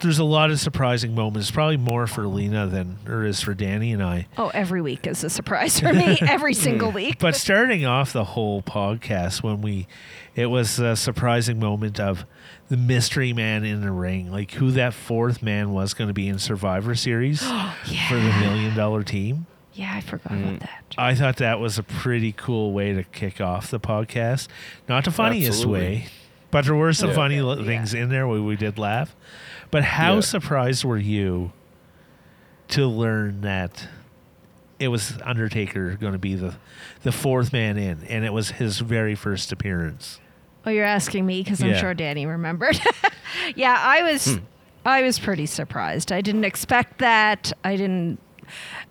there's 0.00 0.18
a 0.18 0.24
lot 0.24 0.50
of 0.50 0.58
surprising 0.60 1.14
moments, 1.14 1.50
probably 1.50 1.76
more 1.76 2.06
for 2.06 2.26
Lena 2.26 2.66
than 2.66 2.98
there 3.04 3.24
is 3.24 3.40
for 3.40 3.54
Danny 3.54 3.92
and 3.92 4.02
I. 4.02 4.26
oh, 4.38 4.48
every 4.54 4.80
week 4.82 5.06
is 5.06 5.22
a 5.24 5.30
surprise 5.30 5.80
for 5.80 5.92
me. 5.92 6.18
Every 6.22 6.54
single 6.54 6.90
week. 6.92 7.18
But 7.18 7.34
starting 7.36 7.84
off 7.86 8.12
the 8.12 8.24
whole 8.24 8.62
podcast 8.62 9.42
when 9.42 9.62
we 9.62 9.86
it 10.34 10.46
was 10.46 10.78
a 10.78 10.96
surprising 10.96 11.58
moment 11.58 11.98
of 11.98 12.24
the 12.68 12.76
mystery 12.76 13.32
man 13.32 13.64
in 13.64 13.80
the 13.80 13.90
ring, 13.90 14.30
like 14.30 14.50
who 14.52 14.70
that 14.72 14.92
fourth 14.94 15.42
man 15.42 15.72
was 15.72 15.94
going 15.94 16.08
to 16.08 16.14
be 16.14 16.28
in 16.28 16.38
Survivor 16.38 16.94
Series 16.94 17.40
for 18.08 18.14
the 18.16 18.34
million 18.40 18.74
dollar 18.76 19.02
team. 19.02 19.46
yeah, 19.72 19.92
I 19.94 20.00
forgot 20.00 20.32
Mm. 20.32 20.48
about 20.56 20.60
that. 20.60 20.84
I 20.98 21.14
thought 21.14 21.36
that 21.36 21.60
was 21.60 21.78
a 21.78 21.82
pretty 21.82 22.32
cool 22.32 22.72
way 22.72 22.92
to 22.94 23.02
kick 23.04 23.40
off 23.40 23.70
the 23.70 23.80
podcast. 23.80 24.48
Not 24.88 25.04
the 25.04 25.10
funniest 25.10 25.48
Absolutely. 25.58 25.80
way, 25.80 26.06
but 26.50 26.64
there 26.64 26.74
were 26.74 26.92
some 26.92 27.10
Yeah. 27.10 27.14
funny 27.14 27.36
Yeah. 27.36 27.64
things 27.64 27.92
in 27.94 28.08
there 28.08 28.26
where 28.26 28.42
we 28.42 28.56
did 28.56 28.78
laugh. 28.78 29.14
But 29.70 29.82
how 29.84 30.14
Yeah. 30.16 30.20
surprised 30.20 30.84
were 30.84 30.98
you 30.98 31.52
to 32.68 32.86
learn 32.86 33.40
that 33.42 33.88
it 34.78 34.88
was 34.88 35.14
Undertaker 35.24 35.94
going 35.96 36.12
to 36.12 36.18
be 36.18 36.34
the 36.34 36.54
the 37.02 37.12
fourth 37.12 37.52
man 37.52 37.76
in, 37.76 38.02
and 38.08 38.24
it 38.24 38.32
was 38.32 38.50
his 38.52 38.78
very 38.80 39.14
first 39.14 39.52
appearance? 39.52 40.20
Oh, 40.64 40.70
you're 40.70 40.84
asking 40.84 41.24
me 41.26 41.42
because 41.42 41.62
I'm 41.62 41.70
Yeah. 41.70 41.80
sure 41.80 41.94
Danny 41.94 42.26
remembered. 42.26 42.78
yeah, 43.54 43.76
I 43.80 44.02
was. 44.02 44.34
Hmm. 44.34 44.44
I 44.84 45.02
was 45.02 45.18
pretty 45.18 45.46
surprised. 45.46 46.12
I 46.12 46.20
didn't 46.20 46.44
expect 46.44 46.98
that. 46.98 47.52
I 47.64 47.74
didn't 47.76 48.20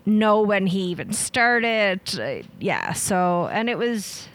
know 0.05 0.41
when 0.41 0.67
he 0.67 0.79
even 0.87 1.13
started. 1.13 2.01
Uh, 2.19 2.45
yeah, 2.59 2.91
so 2.93 3.47
and 3.51 3.69
it 3.69 3.77
was. 3.77 4.27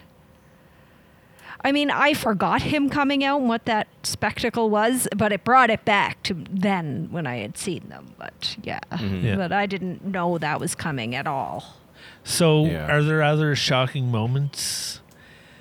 I 1.63 1.73
mean, 1.73 1.91
I 1.91 2.15
forgot 2.15 2.63
him 2.63 2.89
coming 2.89 3.23
out 3.23 3.41
and 3.41 3.49
what 3.49 3.67
that 3.67 3.87
spectacle 4.03 4.71
was, 4.71 5.07
but 5.17 5.33
it 5.33 5.45
brought 5.45 5.69
it 5.71 5.85
back 5.85 6.23
to 6.25 6.35
then 6.51 7.09
when 7.11 7.27
I 7.27 7.37
had 7.39 7.59
seen 7.59 7.89
them. 7.89 8.15
But 8.19 8.57
yeah, 8.63 8.81
mm-hmm. 8.93 9.27
Yeah. 9.27 9.37
but 9.37 9.53
I 9.53 9.67
didn't 9.67 10.05
know 10.05 10.39
that 10.39 10.59
was 10.61 10.75
coming 10.75 11.15
at 11.15 11.27
all. 11.27 11.77
So, 12.25 12.65
Yeah. 12.67 12.91
are 12.91 13.03
there 13.03 13.23
other 13.23 13.55
shocking 13.55 14.11
moments 14.11 15.01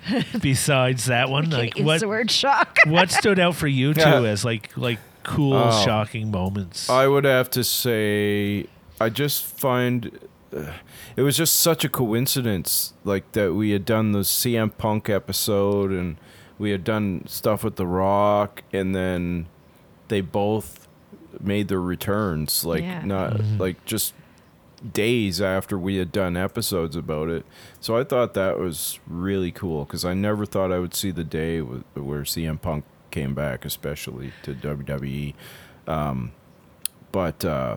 besides 0.40 1.06
that 1.06 1.28
one? 1.28 1.50
Like 1.50 1.78
what? 1.78 2.00
the 2.00 2.08
word 2.08 2.30
shock. 2.30 2.78
what 2.86 3.10
stood 3.10 3.38
out 3.38 3.54
for 3.56 3.68
you 3.68 3.92
too 3.94 4.00
Yeah. 4.00 4.22
as 4.22 4.44
like 4.44 4.76
like 4.76 4.98
cool, 5.22 5.54
Oh. 5.54 5.84
shocking 5.84 6.30
moments? 6.30 6.88
I 6.88 7.06
would 7.06 7.24
have 7.24 7.50
to 7.50 7.62
say, 7.64 8.66
I 9.00 9.10
just 9.10 9.44
find 9.44 10.18
uh, 10.56 10.72
it 11.16 11.22
was 11.22 11.36
just 11.36 11.56
such 11.56 11.84
a 11.84 11.88
coincidence, 11.88 12.94
like 13.04 13.32
that 13.32 13.54
we 13.54 13.70
had 13.70 13.84
done 13.84 14.12
the 14.12 14.20
CM 14.20 14.76
Punk 14.76 15.08
episode 15.08 15.90
and 15.90 16.16
we 16.58 16.70
had 16.70 16.84
done 16.84 17.24
stuff 17.26 17.64
with 17.64 17.76
The 17.76 17.86
Rock, 17.86 18.62
and 18.72 18.94
then 18.94 19.46
they 20.08 20.20
both 20.20 20.86
made 21.40 21.68
their 21.68 21.80
returns, 21.80 22.64
like 22.64 22.82
Yeah. 22.82 23.02
not 23.04 23.34
Mhm. 23.38 23.58
like 23.58 23.84
just 23.86 24.12
days 24.92 25.40
after 25.40 25.78
we 25.78 25.96
had 25.96 26.10
done 26.10 26.36
episodes 26.36 26.96
about 26.96 27.28
it. 27.28 27.44
So 27.80 27.96
I 27.98 28.04
thought 28.04 28.34
that 28.34 28.58
was 28.58 28.98
really 29.06 29.50
cool 29.52 29.84
because 29.84 30.04
I 30.04 30.14
never 30.14 30.44
thought 30.46 30.72
I 30.72 30.78
would 30.78 30.94
see 30.94 31.10
the 31.10 31.24
day 31.24 31.58
w- 31.60 31.84
where 31.94 32.22
CM 32.24 32.56
Punk 32.60 32.84
came 33.10 33.34
back, 33.34 33.64
especially 33.64 34.32
to 34.42 34.54
WWE. 34.54 35.34
Um, 35.86 36.32
but 37.12 37.44
uh, 37.44 37.76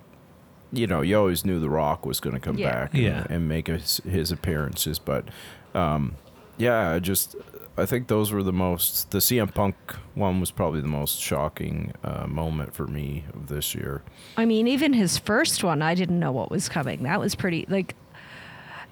you 0.73 0.87
know, 0.87 1.01
you 1.01 1.17
always 1.17 1.45
knew 1.45 1.59
The 1.59 1.69
Rock 1.69 2.05
was 2.05 2.19
going 2.19 2.33
to 2.33 2.39
come 2.39 2.57
Yeah. 2.57 2.71
back 2.71 2.93
and, 2.95 3.03
Yeah. 3.03 3.27
and 3.29 3.47
make 3.47 3.67
his, 3.67 3.97
his 4.09 4.31
appearances. 4.31 4.97
But 4.99 5.29
um, 5.75 6.15
yeah, 6.57 6.89
I 6.91 6.99
just 6.99 7.35
I 7.77 7.85
think 7.85 8.07
those 8.07 8.31
were 8.31 8.43
the 8.43 8.53
most. 8.53 9.11
The 9.11 9.17
CM 9.19 9.53
Punk 9.53 9.75
one 10.13 10.39
was 10.39 10.51
probably 10.51 10.81
the 10.81 10.87
most 10.87 11.19
shocking 11.19 11.93
uh, 12.03 12.27
moment 12.27 12.73
for 12.75 12.85
me 12.87 13.23
of 13.33 13.47
this 13.47 13.73
year. 13.73 14.03
I 14.37 14.45
mean, 14.45 14.67
even 14.67 14.93
his 14.93 15.17
first 15.17 15.63
one, 15.63 15.81
I 15.81 15.95
didn't 15.95 16.19
know 16.19 16.31
what 16.31 16.51
was 16.51 16.69
coming. 16.69 17.03
That 17.03 17.19
was 17.19 17.33
pretty 17.35 17.65
like. 17.69 17.95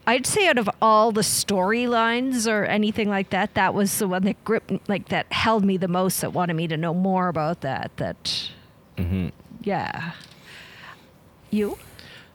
I'd 0.07 0.25
say 0.25 0.47
out 0.47 0.57
of 0.57 0.67
all 0.81 1.11
the 1.11 1.21
storylines 1.21 2.51
or 2.51 2.65
anything 2.65 3.07
like 3.07 3.29
that, 3.29 3.53
that 3.53 3.75
was 3.75 3.99
the 3.99 4.07
one 4.07 4.23
that 4.23 4.43
gripped, 4.43 4.89
like 4.89 5.09
that 5.09 5.31
held 5.31 5.63
me 5.63 5.77
the 5.77 5.87
most. 5.87 6.21
That 6.21 6.33
wanted 6.33 6.55
me 6.55 6.67
to 6.69 6.75
know 6.77 6.93
more 6.95 7.27
about 7.27 7.61
that. 7.61 7.91
That, 7.97 8.49
hmm 8.97 9.29
yeah. 9.61 10.13
You? 11.51 11.77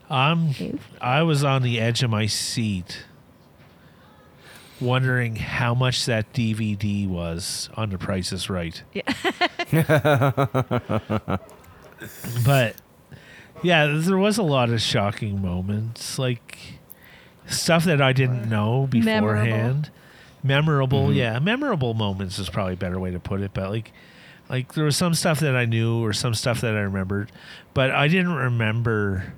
I'm 0.09 0.53
Dave? 0.53 0.87
I 1.01 1.23
was 1.23 1.43
on 1.43 1.63
the 1.63 1.81
edge 1.81 2.03
of 2.03 2.11
my 2.11 2.27
seat 2.27 3.05
wondering 4.81 5.37
how 5.37 5.75
much 5.75 6.05
that 6.05 6.33
DVD 6.35 7.09
was 7.09 7.71
on 7.77 7.89
the 7.91 7.99
Price 7.99 8.31
is 8.33 8.49
Right. 8.51 8.83
Yeah. 8.93 9.13
But 12.45 12.77
yeah, 13.63 13.87
there 13.87 14.19
was 14.19 14.37
a 14.37 14.43
lot 14.43 14.69
of 14.69 14.83
shocking 14.83 15.41
moments, 15.41 16.19
like 16.19 16.59
stuff 17.49 17.85
that 17.85 18.03
I 18.03 18.13
didn't 18.13 18.49
know 18.51 18.87
beforehand. 18.91 19.89
Memorable, 20.43 21.09
Mhm. 21.09 21.15
yeah, 21.17 21.39
memorable 21.39 21.95
moments 21.95 22.39
is 22.39 22.51
probably 22.51 22.75
a 22.75 22.77
better 22.77 23.01
way 23.01 23.11
to 23.13 23.19
put 23.19 23.41
it. 23.41 23.53
But 23.55 23.71
like, 23.71 23.93
like 24.49 24.75
there 24.75 24.85
was 24.85 24.97
some 24.97 25.15
stuff 25.15 25.41
that 25.41 25.57
I 25.57 25.65
knew 25.65 26.03
or 26.05 26.13
some 26.13 26.35
stuff 26.35 26.61
that 26.61 26.75
I 26.75 26.81
remembered, 26.81 27.33
but 27.75 27.91
I 27.91 28.09
didn't 28.09 28.35
remember 28.35 29.33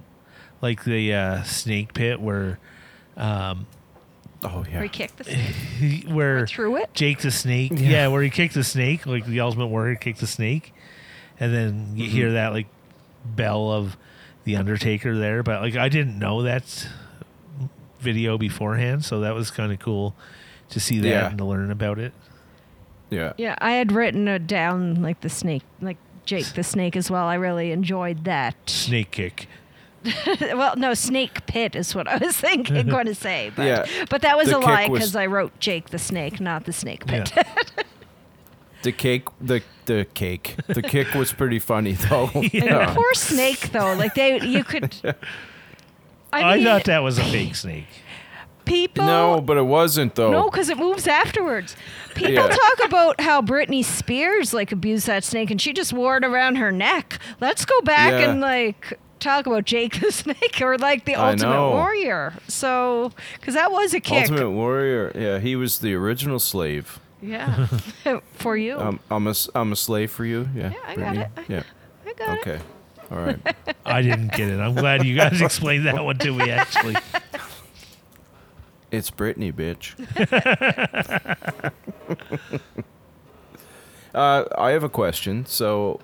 like 0.61 0.85
the 0.85 1.15
uh, 1.15 1.43
snake 1.45 1.95
pit 1.95 2.21
where, 2.21 2.59
um, 3.17 3.67
Oh 4.45 4.65
yeah. 4.69 4.75
Where 4.75 4.83
he 4.85 4.88
kicked 4.88 5.17
the 5.19 5.25
snake 5.79 6.05
where 6.09 6.47
through 6.47 6.77
it? 6.77 6.95
Jake 6.95 7.19
the 7.19 7.31
Snake. 7.33 7.73
Yeah. 7.75 7.88
Yeah. 7.91 8.09
where 8.09 8.23
he 8.23 8.31
kicked 8.31 8.55
the 8.55 8.62
snake, 8.62 9.05
like 9.05 9.27
the 9.27 9.41
Ultimate 9.41 9.67
Warrior 9.67 9.97
kicked 9.97 10.21
the 10.21 10.29
snake, 10.29 10.73
and 11.41 11.53
then 11.53 11.93
you 11.97 12.07
Mhm. 12.07 12.11
hear 12.11 12.33
that 12.33 12.53
like 12.53 12.69
bell 13.25 13.71
of 13.73 13.97
the 14.45 14.55
Undertaker 14.57 15.19
there. 15.19 15.43
But 15.43 15.61
like 15.62 15.75
I 15.75 15.88
didn't 15.88 16.21
know 16.21 16.43
that 16.43 16.87
video 18.00 18.38
beforehand, 18.38 19.05
so 19.05 19.21
that 19.21 19.35
was 19.35 19.50
kind 19.50 19.73
of 19.73 19.81
cool 19.81 20.15
to 20.71 20.79
see 20.79 21.00
that 21.00 21.09
Yeah. 21.09 21.29
and 21.31 21.38
to 21.38 21.45
learn 21.45 21.71
about 21.73 21.99
it. 21.99 22.12
Yeah. 23.11 23.33
Yeah, 23.37 23.57
I 23.59 23.73
had 23.73 23.93
written 23.93 24.29
it 24.29 24.47
down 24.47 25.03
like 25.03 25.21
the 25.21 25.29
snake, 25.29 25.62
like 25.81 25.97
Jake 26.25 26.53
the 26.55 26.62
snake 26.62 26.97
as 26.97 27.11
well. 27.11 27.27
I 27.27 27.35
really 27.35 27.73
enjoyed 27.73 28.25
that. 28.25 28.55
Snake 28.69 29.11
kick. 29.11 29.49
well, 30.41 30.77
no, 30.77 30.95
snake 30.95 31.47
pit 31.47 31.75
is 31.75 31.95
what 31.95 32.07
I 32.07 32.19
was 32.19 32.37
thinking, 32.41 32.88
going 32.88 33.07
to 33.15 33.15
say. 33.15 33.50
But, 33.55 33.67
Yeah. 33.67 34.05
but 34.11 34.23
that 34.23 34.37
was 34.37 34.49
The 34.49 34.59
a 34.59 34.61
lie 34.61 34.88
because 34.88 35.17
I 35.17 35.27
wrote 35.27 35.59
Jake 35.59 35.91
the 35.91 35.99
snake, 35.99 36.41
not 36.41 36.65
the 36.65 36.73
snake 36.73 37.07
pit. 37.07 37.33
Yeah. 37.35 37.43
The 38.83 38.93
cake, 38.93 39.25
the 39.41 39.62
the 39.87 40.07
cake, 40.15 40.55
the 40.69 40.83
kick 40.83 41.12
was 41.15 41.33
pretty 41.33 41.59
funny 41.59 41.93
though. 41.93 42.31
Yeah. 42.53 42.95
Poor 42.95 43.12
snake 43.15 43.73
though. 43.73 43.95
Like 43.95 44.15
they, 44.15 44.41
you 44.41 44.62
could. 44.62 44.95
I, 46.33 46.43
I, 46.43 46.57
mean, 46.57 46.65
thought 46.65 46.85
that 46.85 47.00
was 47.00 47.19
a 47.19 47.25
fake 47.25 47.57
snake. 47.57 47.88
People. 48.68 49.04
No, 49.06 49.40
but 49.40 49.56
it 49.56 49.62
wasn't 49.66 50.14
though. 50.14 50.30
No, 50.30 50.50
because 50.50 50.68
it 50.68 50.78
moves 50.78 51.06
afterwards. 51.06 51.76
People 52.14 52.32
Yeah. 52.32 52.48
talk 52.48 52.84
about 52.84 53.20
how 53.20 53.40
Britney 53.42 53.84
Spears 53.84 54.52
like 54.54 54.70
abused 54.72 55.06
that 55.06 55.25
snake 55.25 55.50
and 55.50 55.60
she 55.60 55.72
just 55.72 55.92
wore 55.92 56.16
it 56.16 56.25
around 56.25 56.56
her 56.56 56.70
neck. 56.72 57.18
Let's 57.40 57.64
go 57.64 57.80
back 57.82 58.12
Yeah. 58.12 58.30
and 58.30 58.40
like 58.40 58.98
talk 59.20 59.46
about 59.46 59.64
Jake 59.64 60.00
the 60.00 60.12
Snake 60.22 60.60
or 60.62 60.78
like 60.78 61.04
the 61.04 61.16
I 61.16 61.30
Ultimate 61.32 61.50
know. 61.52 61.70
Warrior. 61.70 62.34
So, 62.46 63.12
because 63.34 63.54
that 63.54 63.72
was 63.72 63.92
a 63.94 64.00
kick. 64.00 64.30
Ultimate 64.30 64.50
Warrior. 64.50 65.10
Yeah, 65.14 65.38
he 65.40 65.56
was 65.56 65.80
the 65.80 65.94
original 65.94 66.38
slave. 66.38 67.00
Yeah. 67.20 67.66
For 68.34 68.56
you. 68.56 68.78
Um, 68.78 69.00
I'm 69.10 69.26
a 69.26 69.30
s- 69.30 69.48
I'm 69.54 69.72
a 69.72 69.76
slave 69.76 70.10
for 70.12 70.25
you. 70.25 70.48
Yeah. 70.54 70.70
Yeah, 70.70 70.78
I 70.87 70.94
got 70.94 71.14
Brittany? 71.14 71.20
it. 71.20 71.30
I- 71.37 71.44
Yeah. 71.52 71.62
I 72.06 72.12
got 72.12 72.37
it. 72.37 72.40
Okay. 72.40 72.60
All 73.10 73.18
right. 73.18 73.56
I 73.84 74.02
didn't 74.02 74.32
get 74.32 74.48
it. 74.50 74.60
I'm 74.60 74.75
glad 74.76 75.04
you 75.04 75.16
guys 75.16 75.40
explained 75.40 75.87
that 75.87 76.04
one 76.04 76.18
to 76.18 76.32
me. 76.32 76.50
Actually, 76.50 76.94
It's 78.90 79.11
Britney, 79.11 79.52
bitch. 79.52 79.95
uh, 84.14 84.45
I 84.57 84.71
have 84.71 84.83
a 84.83 84.88
question. 84.88 85.47
So, 85.47 86.00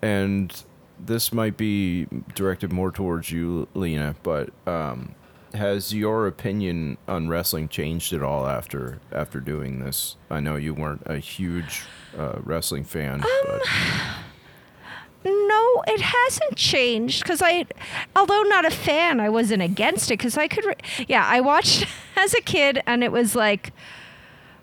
and 0.00 0.64
this 0.98 1.32
might 1.32 1.56
be 1.56 2.06
directed 2.34 2.72
more 2.72 2.90
towards 2.90 3.30
you, 3.30 3.68
Lena, 3.74 4.16
but 4.22 4.50
um, 4.66 5.14
has 5.54 5.94
your 5.94 6.26
opinion 6.26 6.98
on 7.08 7.28
wrestling 7.28 7.68
changed 7.68 8.12
at 8.12 8.22
all 8.22 8.46
after 8.46 9.00
after 9.12 9.40
doing 9.40 9.80
this? 9.80 10.16
I 10.30 10.40
know 10.40 10.56
you 10.56 10.74
weren't 10.74 11.02
a 11.06 11.18
huge 11.18 11.82
uh, 12.16 12.38
wrestling 12.42 12.84
fan, 12.84 13.24
but 13.46 13.62
No, 15.74 15.82
it 15.86 16.00
hasn't 16.00 16.56
changed 16.56 17.22
because 17.22 17.42
I, 17.42 17.66
although 18.16 18.42
not 18.42 18.64
a 18.64 18.70
fan, 18.70 19.20
I 19.20 19.28
wasn't 19.28 19.62
against 19.62 20.10
it 20.10 20.18
because 20.18 20.36
I 20.36 20.48
could, 20.48 20.64
re- 20.64 21.04
yeah, 21.08 21.24
I 21.26 21.40
watched 21.40 21.86
as 22.16 22.34
a 22.34 22.40
kid 22.40 22.82
and 22.86 23.02
it 23.04 23.12
was 23.12 23.34
like 23.34 23.72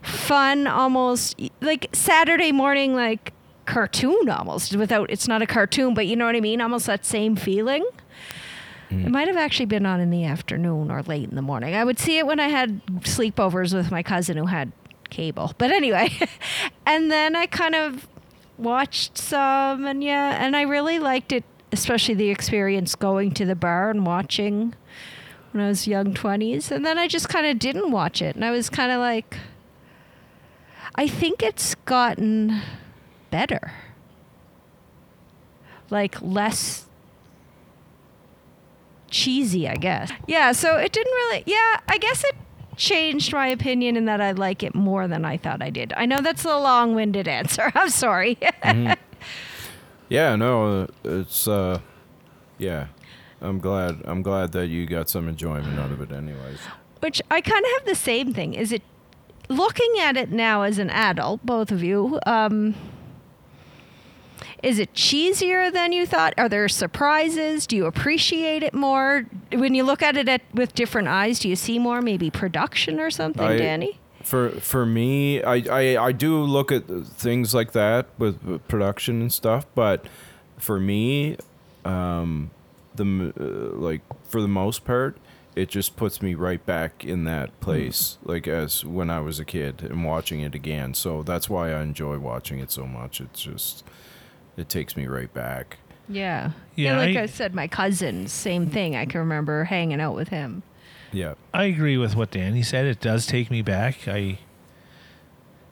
fun 0.02 0.68
almost 0.68 1.40
like 1.62 1.88
Saturday 1.94 2.52
morning, 2.52 2.96
like 2.96 3.34
cartoon 3.66 4.30
almost 4.30 4.76
without, 4.76 5.10
it's 5.10 5.28
not 5.28 5.42
a 5.42 5.48
cartoon, 5.48 5.94
but 5.94 6.08
you 6.08 6.16
know 6.16 6.26
what 6.26 6.36
I 6.36 6.42
mean? 6.42 6.62
Almost 6.62 6.86
that 6.88 7.06
same 7.06 7.36
feeling. 7.36 7.86
Mm. 8.90 9.06
It 9.06 9.10
might 9.10 9.28
have 9.28 9.38
actually 9.38 9.66
been 9.66 9.86
on 9.86 10.00
in 10.00 10.10
the 10.10 10.24
afternoon 10.24 10.90
or 10.90 11.04
late 11.04 11.30
in 11.30 11.36
the 11.36 11.42
morning. 11.42 11.76
I 11.76 11.84
would 11.84 12.00
see 12.00 12.18
it 12.18 12.26
when 12.26 12.40
I 12.40 12.48
had 12.48 12.86
sleepovers 13.02 13.74
with 13.74 13.92
my 13.92 14.02
cousin 14.02 14.38
who 14.38 14.46
had 14.46 14.72
cable. 15.10 15.54
But 15.58 15.72
anyway, 15.72 16.12
and 16.86 17.12
then 17.12 17.36
I 17.36 17.46
kind 17.48 17.76
of 17.76 18.08
watched 18.58 19.18
some 19.18 19.86
and 19.86 20.04
yeah, 20.04 20.44
and 20.44 20.56
I 20.56 20.62
really 20.64 21.00
liked 21.00 21.32
it, 21.32 21.44
especially 21.72 22.16
the 22.16 22.30
experience 22.30 22.96
going 22.96 23.32
to 23.34 23.46
the 23.46 23.56
bar 23.56 23.90
and 23.90 24.06
watching 24.06 24.74
when 25.52 25.64
I 25.64 25.68
was 25.68 25.88
young 25.88 26.14
20s. 26.14 26.72
And 26.72 26.86
then 26.86 26.98
I 26.98 27.08
just 27.08 27.30
kind 27.30 27.46
of 27.46 27.60
didn't 27.60 27.92
watch 27.92 28.22
it. 28.22 28.36
And 28.36 28.44
I 28.44 28.52
was 28.52 28.70
kind 28.70 28.92
of 28.92 29.00
like 29.00 29.38
I 30.96 31.08
think 31.08 31.44
it's 31.44 31.76
gotten 31.86 32.62
better. 33.30 33.74
Like 35.90 36.22
less 36.22 36.86
cheesy, 39.10 39.68
I 39.68 39.76
guess. 39.76 40.12
Yeah, 40.28 40.52
so 40.52 40.78
it 40.78 40.92
didn't 40.92 41.14
really. 41.14 41.44
Yeah, 41.46 41.80
I 41.88 41.98
guess 41.98 42.24
it 42.24 42.36
changed 42.77 43.34
my 43.34 43.48
opinion 43.48 43.98
and 43.98 44.07
that 44.07 44.22
I 44.22 44.31
like 44.31 44.63
it 44.63 44.74
more 44.74 45.07
than 45.07 45.25
I 45.25 45.38
thought 45.38 45.62
I 45.62 45.69
did. 45.69 45.93
I 45.98 46.05
know 46.05 46.22
that's 46.22 46.46
a 46.46 46.57
long-winded 46.57 47.27
answer. 47.27 47.72
I'm 47.75 47.89
sorry. 47.89 48.38
yeah, 50.10 50.36
no, 50.36 50.88
it's 51.03 51.48
uh, 51.48 51.79
yeah. 52.57 52.88
I'm 53.41 53.60
glad. 53.60 54.01
I'm 54.05 54.22
glad 54.22 54.51
that 54.53 54.67
you 54.67 54.86
got 54.88 55.10
some 55.10 55.27
enjoyment 55.27 55.77
out 55.79 55.91
of 55.91 56.01
it, 56.01 56.12
anyways. 56.12 56.60
Which 57.01 57.22
I 57.29 57.41
kind 57.41 57.63
of 57.63 57.72
have 57.77 57.86
the 57.86 57.96
same 57.96 58.34
thing. 58.34 58.55
Is 58.55 58.72
it 58.72 58.81
looking 59.48 60.00
at 60.00 60.17
it 60.17 60.31
now 60.31 60.63
as 60.63 60.79
an 60.79 60.89
adult, 60.89 61.46
both 61.46 61.72
of 61.72 61.84
you? 61.84 62.19
Um, 62.25 62.74
is 64.63 64.79
it 64.79 64.94
cheesier 64.94 65.72
than 65.72 65.91
you 65.91 66.06
thought? 66.06 66.34
Are 66.38 66.50
there 66.50 66.67
surprises? 66.67 67.67
Do 67.67 67.75
you 67.75 67.86
appreciate 67.86 68.63
it 68.63 68.74
more 68.74 69.25
when 69.51 69.74
you 69.75 69.84
look 69.84 70.01
at 70.01 70.17
it 70.17 70.27
at, 70.29 70.41
with 70.53 70.74
different 70.75 71.08
eyes? 71.08 71.39
Do 71.39 71.50
you 71.50 71.56
see 71.56 71.79
more, 71.79 72.01
maybe 72.01 72.29
production 72.29 73.00
or 73.00 73.10
something, 73.12 73.48
I- 73.48 73.58
Danny? 73.58 74.00
For 74.24 74.50
for 74.50 74.86
me, 74.86 75.41
I, 75.41 75.56
I 75.72 76.06
I 76.08 76.12
do 76.12 76.39
look 76.43 76.69
at 76.69 76.86
things 76.88 77.54
like 77.54 77.71
that 77.71 78.08
with, 78.17 78.43
with 78.43 78.67
production 78.67 79.21
and 79.21 79.32
stuff, 79.32 79.65
but 79.73 80.06
for 80.58 80.82
me, 80.82 81.38
um, 81.86 82.52
the 82.95 83.32
uh, 83.39 83.78
like 83.80 84.02
for 84.28 84.41
the 84.41 84.50
most 84.50 84.84
part, 84.84 85.17
it 85.56 85.69
just 85.69 85.95
puts 85.95 86.21
me 86.21 86.36
right 86.36 86.63
back 86.65 87.06
in 87.06 87.23
that 87.23 87.58
place, 87.62 88.17
like 88.23 88.47
as 88.50 88.84
when 88.84 89.10
I 89.10 89.21
was 89.21 89.39
a 89.39 89.45
kid 89.45 89.82
and 89.82 90.04
watching 90.04 90.41
it 90.41 90.54
again. 90.54 90.93
So 90.93 91.23
that's 91.23 91.50
why 91.50 91.71
I 91.71 91.82
enjoy 91.82 92.17
watching 92.17 92.60
it 92.60 92.69
so 92.69 92.86
much. 92.86 93.21
It's 93.21 93.41
just 93.43 93.86
it 94.58 94.70
takes 94.70 94.98
me 94.98 95.08
right 95.08 95.34
back. 95.34 95.78
Yeah. 96.10 96.52
Yeah, 96.76 96.98
like 96.98 97.15
I, 97.15 97.24
I- 97.24 97.26
said, 97.28 97.54
my 97.54 97.67
cousin, 97.67 98.28
same 98.28 98.67
thing. 98.67 98.96
I 98.96 99.06
can 99.06 99.20
remember 99.22 99.65
hanging 99.65 100.00
out 100.02 100.15
with 100.15 100.30
him. 100.30 100.63
Yeah. 101.12 101.36
I 101.54 101.65
agree 101.65 101.98
with 101.98 102.15
what 102.15 102.32
Danny 102.32 102.63
said. 102.63 102.86
It 102.86 103.00
does 103.00 103.26
take 103.26 103.50
me 103.52 103.62
back. 103.62 104.08
I 104.08 104.39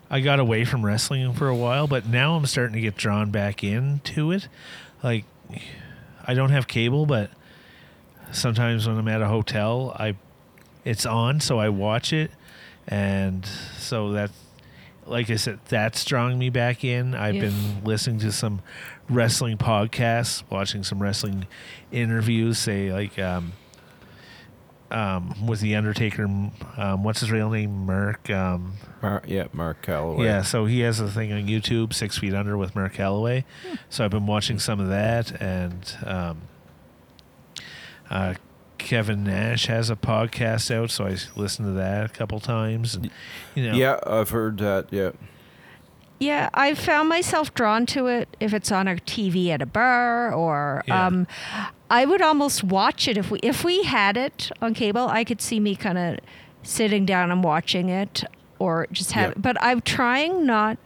I 0.09 0.19
got 0.21 0.39
away 0.39 0.65
from 0.65 0.85
wrestling 0.85 1.33
for 1.33 1.47
a 1.47 1.55
while, 1.55 1.87
but 1.87 2.05
now 2.05 2.35
I'm 2.35 2.45
starting 2.45 2.75
to 2.75 2.81
get 2.81 2.95
drawn 2.95 3.31
back 3.31 3.63
into 3.63 4.31
it. 4.31 4.47
Like 5.03 5.25
I 6.25 6.33
don't 6.33 6.51
have 6.51 6.67
cable, 6.67 7.05
but 7.05 7.31
sometimes 8.31 8.87
when 8.87 8.97
I'm 8.97 9.07
at 9.07 9.21
a 9.21 9.27
hotel, 9.27 9.95
I 9.99 10.15
it's 10.83 11.05
on, 11.05 11.39
so 11.39 11.57
I 11.59 11.69
watch 11.69 12.13
it, 12.13 12.29
and 12.87 13.43
so 13.77 14.11
that, 14.11 14.29
like 15.07 15.29
I 15.29 15.35
said, 15.35 15.59
that's 15.67 16.03
drawing 16.05 16.37
me 16.39 16.49
back 16.49 16.83
in. 16.83 17.13
I've 17.15 17.35
Yeah. 17.35 17.41
been 17.41 17.83
listening 17.83 18.19
to 18.19 18.31
some 18.31 18.61
wrestling 19.09 19.57
podcasts, 19.57 20.43
watching 20.49 20.83
some 20.83 21.01
wrestling 21.01 21.47
interviews. 21.91 22.57
Say 22.57 22.91
like 22.91 23.17
um, 23.19 23.53
um, 24.91 25.45
with 25.47 25.59
the 25.61 25.75
Undertaker. 25.75 26.23
Um, 26.25 27.03
what's 27.03 27.19
his 27.19 27.31
real 27.31 27.49
name? 27.49 27.85
Merc. 27.85 28.29
Um, 28.29 28.73
Mar- 29.01 29.23
yeah, 29.27 29.45
Mark 29.53 29.85
Calaway. 29.85 30.23
yeah, 30.25 30.41
so 30.41 30.65
he 30.65 30.79
has 30.81 30.99
a 30.99 31.07
thing 31.09 31.31
on 31.33 31.47
YouTube, 31.47 31.93
Six 31.93 32.17
Feet 32.17 32.33
Under 32.33 32.57
with 32.57 32.75
Mark 32.75 32.93
Calaway. 32.95 33.43
So 33.89 34.05
I've 34.05 34.11
been 34.11 34.25
watching 34.27 34.57
some 34.59 34.79
of 34.79 34.87
that, 34.89 35.39
and 35.41 35.95
um, 36.05 36.41
uh, 38.09 38.35
Kevin 38.85 39.23
Nash 39.23 39.65
has 39.65 39.89
a 39.89 39.95
podcast 39.95 40.69
out, 40.69 40.91
so 40.91 41.07
I 41.07 41.17
listen 41.35 41.65
to 41.65 41.71
that 41.71 42.05
a 42.05 42.09
couple 42.09 42.39
times. 42.39 42.93
And, 42.93 43.09
you 43.55 43.67
know, 43.67 43.75
Yeah, 43.75 43.99
I've 44.05 44.29
heard 44.29 44.59
that. 44.59 44.87
Yeah. 44.91 45.11
Yeah, 46.19 46.49
I've 46.53 46.77
found 46.77 47.09
myself 47.09 47.51
drawn 47.55 47.87
to 47.87 48.05
it 48.05 48.37
if 48.39 48.53
it's 48.53 48.71
on 48.71 48.87
a 48.87 48.95
TV 48.97 49.49
at 49.49 49.61
a 49.61 49.65
bar 49.65 50.31
or 50.31 50.83
Yeah. 50.87 51.07
um, 51.07 51.25
I 51.89 52.05
would 52.05 52.21
almost 52.21 52.63
watch 52.63 53.07
it 53.07 53.17
if 53.17 53.31
we 53.31 53.39
if 53.39 53.63
we 53.63 53.83
had 53.83 54.17
it 54.17 54.51
on 54.61 54.75
cable. 54.75 55.07
I 55.07 55.23
could 55.23 55.41
see 55.41 55.59
me 55.59 55.75
kind 55.75 55.97
of 55.97 56.19
sitting 56.61 57.05
down 57.07 57.31
and 57.31 57.43
watching 57.43 57.89
it 57.89 58.23
or 58.59 58.87
just 58.91 59.13
have. 59.13 59.29
Yep. 59.31 59.37
But 59.39 59.57
I'm 59.63 59.81
trying 59.81 60.45
not 60.45 60.77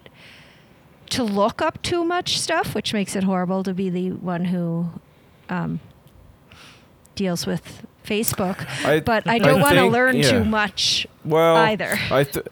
to 1.11 1.23
look 1.23 1.61
up 1.61 1.81
too 1.81 2.05
much 2.05 2.39
stuff, 2.39 2.73
which 2.73 2.93
makes 2.93 3.13
it 3.15 3.23
horrible 3.25 3.61
to 3.63 3.73
be 3.73 3.89
the 3.89 4.11
one 4.11 4.45
who 4.45 4.89
um, 5.49 5.79
deals 7.19 7.45
with 7.45 7.85
Facebook. 8.05 8.57
I- 8.85 9.01
but 9.01 9.27
I 9.27 9.35
I 9.35 9.39
don't 9.39 9.61
want 9.61 9.75
to 9.75 9.85
learn 9.87 10.15
yeah. 10.17 10.31
too 10.31 10.43
much. 10.45 11.05
Well, 11.25 11.57
either. 11.57 11.93
I 12.09 12.23
th- 12.23 12.47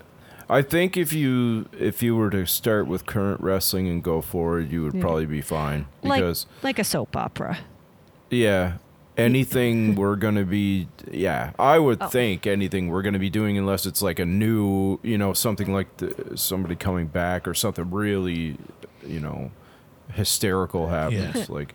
I 0.49 0.61
think 0.61 0.95
if 0.97 1.11
you 1.13 1.67
if 1.77 2.03
you 2.03 2.15
were 2.15 2.29
to 2.29 2.45
start 2.45 2.87
with 2.87 3.05
current 3.05 3.39
wrestling 3.41 3.87
and 3.87 4.03
go 4.03 4.21
forward, 4.21 4.71
you 4.71 4.83
would 4.83 4.93
Yeah. 4.95 5.01
probably 5.01 5.25
be 5.25 5.41
fine 5.41 5.87
Like 6.03 6.19
because 6.21 6.45
like 6.63 6.79
a 6.79 6.83
soap 6.83 7.15
opera. 7.17 7.57
yeah, 8.29 8.73
anything 9.17 9.95
we're 10.01 10.15
gonna 10.15 10.45
be 10.45 10.87
yeah, 11.11 11.51
I 11.59 11.79
would 11.79 12.01
Oh. 12.01 12.07
think 12.07 12.45
anything 12.47 12.87
we're 12.89 13.01
gonna 13.01 13.19
be 13.19 13.29
doing 13.29 13.57
unless 13.57 13.85
it's 13.85 14.01
like 14.01 14.19
a 14.19 14.25
new 14.25 14.99
you 15.03 15.17
know 15.17 15.33
something 15.33 15.73
like 15.73 15.89
the, 15.97 16.37
somebody 16.37 16.75
coming 16.75 17.07
back 17.07 17.45
or 17.47 17.53
something 17.53 17.89
really 17.91 18.57
you 19.05 19.19
know 19.19 19.51
hysterical 20.13 20.87
happens 20.89 21.35
Yeah. 21.35 21.45
like. 21.59 21.73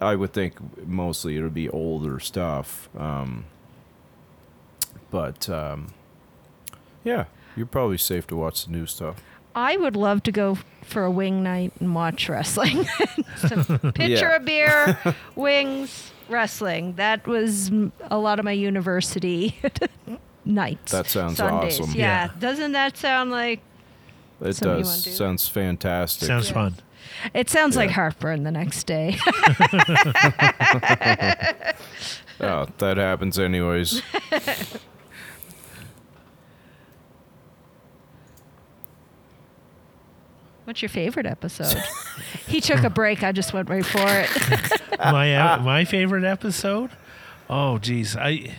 I 0.00 0.14
would 0.14 0.32
think 0.32 0.54
mostly 0.86 1.36
it'll 1.36 1.50
be 1.50 1.68
older 1.68 2.20
stuff. 2.20 2.88
Um, 2.96 3.44
but 5.10 5.48
um, 5.48 5.92
yeah, 7.04 7.24
you're 7.56 7.66
probably 7.66 7.98
safe 7.98 8.26
to 8.28 8.36
watch 8.36 8.66
the 8.66 8.72
new 8.72 8.86
stuff. 8.86 9.16
I 9.54 9.76
would 9.76 9.96
love 9.96 10.22
to 10.24 10.32
go 10.32 10.58
for 10.82 11.04
a 11.04 11.10
wing 11.10 11.42
night 11.42 11.72
and 11.80 11.94
watch 11.94 12.28
wrestling. 12.28 12.84
picture 13.42 13.78
pitcher 13.94 14.28
Yeah. 14.28 14.36
of 14.36 14.44
beer, 14.44 14.98
wings, 15.34 16.12
wrestling. 16.28 16.94
That 16.94 17.26
was 17.26 17.70
a 18.02 18.18
lot 18.18 18.38
of 18.38 18.44
my 18.44 18.52
university 18.52 19.58
nights. 20.44 20.92
That 20.92 21.06
sounds 21.06 21.38
Sundays. 21.38 21.80
awesome. 21.80 21.94
Yeah. 21.94 22.26
Yeah. 22.26 22.30
Doesn't 22.38 22.72
that 22.72 22.96
sound 22.96 23.30
like 23.30 23.60
It 24.40 24.54
Something 24.54 24.82
does. 24.82 25.04
do? 25.04 25.10
Sounds 25.10 25.48
fantastic. 25.48 26.26
sounds 26.28 26.48
Yeah. 26.48 26.54
fun. 26.54 26.74
it 27.34 27.50
sounds 27.50 27.76
like 27.76 27.90
heartburn 27.90 28.44
the 28.44 28.50
next 28.52 28.84
day. 28.84 29.16
oh, 32.40 32.66
that 32.78 32.96
happens 32.98 33.38
anyways. 33.38 34.02
What's 40.64 40.82
your 40.82 40.88
favorite 40.90 41.26
episode? 41.26 41.82
he 42.46 42.60
took 42.60 42.82
a 42.82 42.90
break. 42.90 43.22
I 43.22 43.32
just 43.32 43.54
went 43.54 43.70
right 43.70 43.84
for 43.86 44.04
it. 44.06 44.80
my 44.98 45.30
ep- 45.30 45.62
my 45.62 45.84
favorite 45.84 46.24
episode. 46.24 46.90
Oh, 47.48 47.78
geez, 47.78 48.16
I 48.16 48.54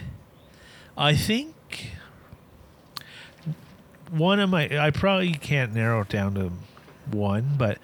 I 0.98 1.15
think 1.15 1.54
one 4.12 4.39
of 4.39 4.50
my 4.50 4.69
I 4.80 4.91
probably 4.91 5.34
can't 5.34 5.74
narrow 5.74 6.02
it 6.02 6.10
down 6.10 6.36
to 6.36 6.52
one, 7.12 7.56
but 7.58 7.78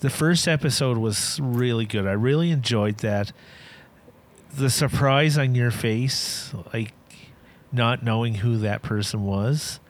the 0.00 0.10
first 0.10 0.46
episode 0.46 0.98
was 0.98 1.40
really 1.40 1.86
good. 1.86 2.06
I 2.06 2.12
really 2.12 2.50
enjoyed 2.50 2.98
that. 2.98 3.32
The 4.54 4.70
surprise 4.70 5.36
on 5.36 5.54
your 5.54 5.70
face, 5.70 6.52
like 6.72 6.94
not 7.72 8.02
knowing 8.02 8.36
who 8.36 8.58
that 8.58 8.82
person 8.82 9.24
was, 9.24 9.80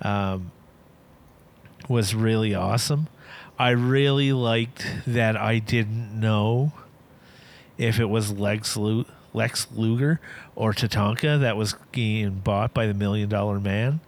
um, 0.00 0.52
was 1.88 2.14
really 2.14 2.54
awesome. 2.54 3.08
I 3.58 3.70
really 3.70 4.32
liked 4.32 4.86
that 5.06 5.36
I 5.36 5.58
didn't 5.58 6.18
know 6.18 6.72
if 7.78 7.98
it 7.98 8.06
was 8.06 8.32
Lex, 8.32 8.76
Lu- 8.76 9.06
Lex 9.32 9.66
Luger 9.74 10.20
or 10.54 10.72
Tatanka 10.72 11.40
that 11.40 11.56
was 11.56 11.74
being 11.92 12.40
bought 12.40 12.74
by 12.74 12.86
the 12.86 12.94
Million 12.94 13.28
Dollar 13.28 13.60
Man. 13.60 14.00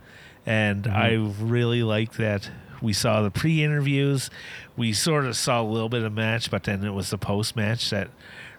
And 0.49 0.87
I 0.87 1.13
really 1.41 1.83
liked 1.83 2.17
that 2.17 2.51
we 2.81 2.95
saw 2.95 3.21
the 3.21 3.31
pre 3.31 3.63
interviews. 3.63 4.31
We 4.79 4.95
sort 4.95 5.27
of 5.27 5.37
saw 5.37 5.61
a 5.61 5.63
little 5.63 5.91
bit 5.91 6.05
of 6.05 6.15
match, 6.15 6.51
but 6.51 6.65
then 6.65 6.85
it 6.85 6.93
was 6.95 7.11
the 7.11 7.19
post 7.19 7.55
match 7.55 7.91
that 7.91 8.09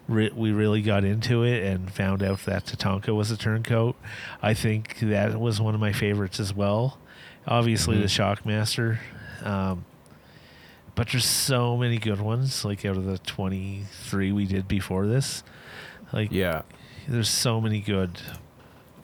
re- 0.06 0.30
we 0.32 0.52
really 0.52 0.82
got 0.82 1.02
into 1.02 1.42
it 1.42 1.64
and 1.64 1.90
found 1.92 2.22
out 2.22 2.44
that 2.44 2.66
Tatanka 2.66 3.12
was 3.12 3.32
a 3.32 3.36
turncoat. 3.36 3.96
I 4.40 4.54
think 4.54 5.00
that 5.00 5.40
was 5.40 5.60
one 5.60 5.74
of 5.74 5.80
my 5.80 5.92
favorites 5.92 6.38
as 6.38 6.54
well. 6.54 6.98
Obviously, 7.46 7.98
the 7.98 8.04
Shockmaster. 8.06 8.98
Um, 9.42 9.84
but 10.94 11.08
there's 11.08 11.24
so 11.24 11.76
many 11.76 11.98
good 11.98 12.20
ones, 12.20 12.64
like 12.64 12.84
out 12.84 12.98
of 12.98 13.04
the 13.04 13.18
23 13.18 14.30
we 14.30 14.44
did 14.44 14.68
before 14.68 15.06
this. 15.08 15.42
Like, 16.12 16.30
Yeah. 16.30 16.62
there's 17.08 17.30
so 17.30 17.60
many 17.60 17.80
good 17.80 18.20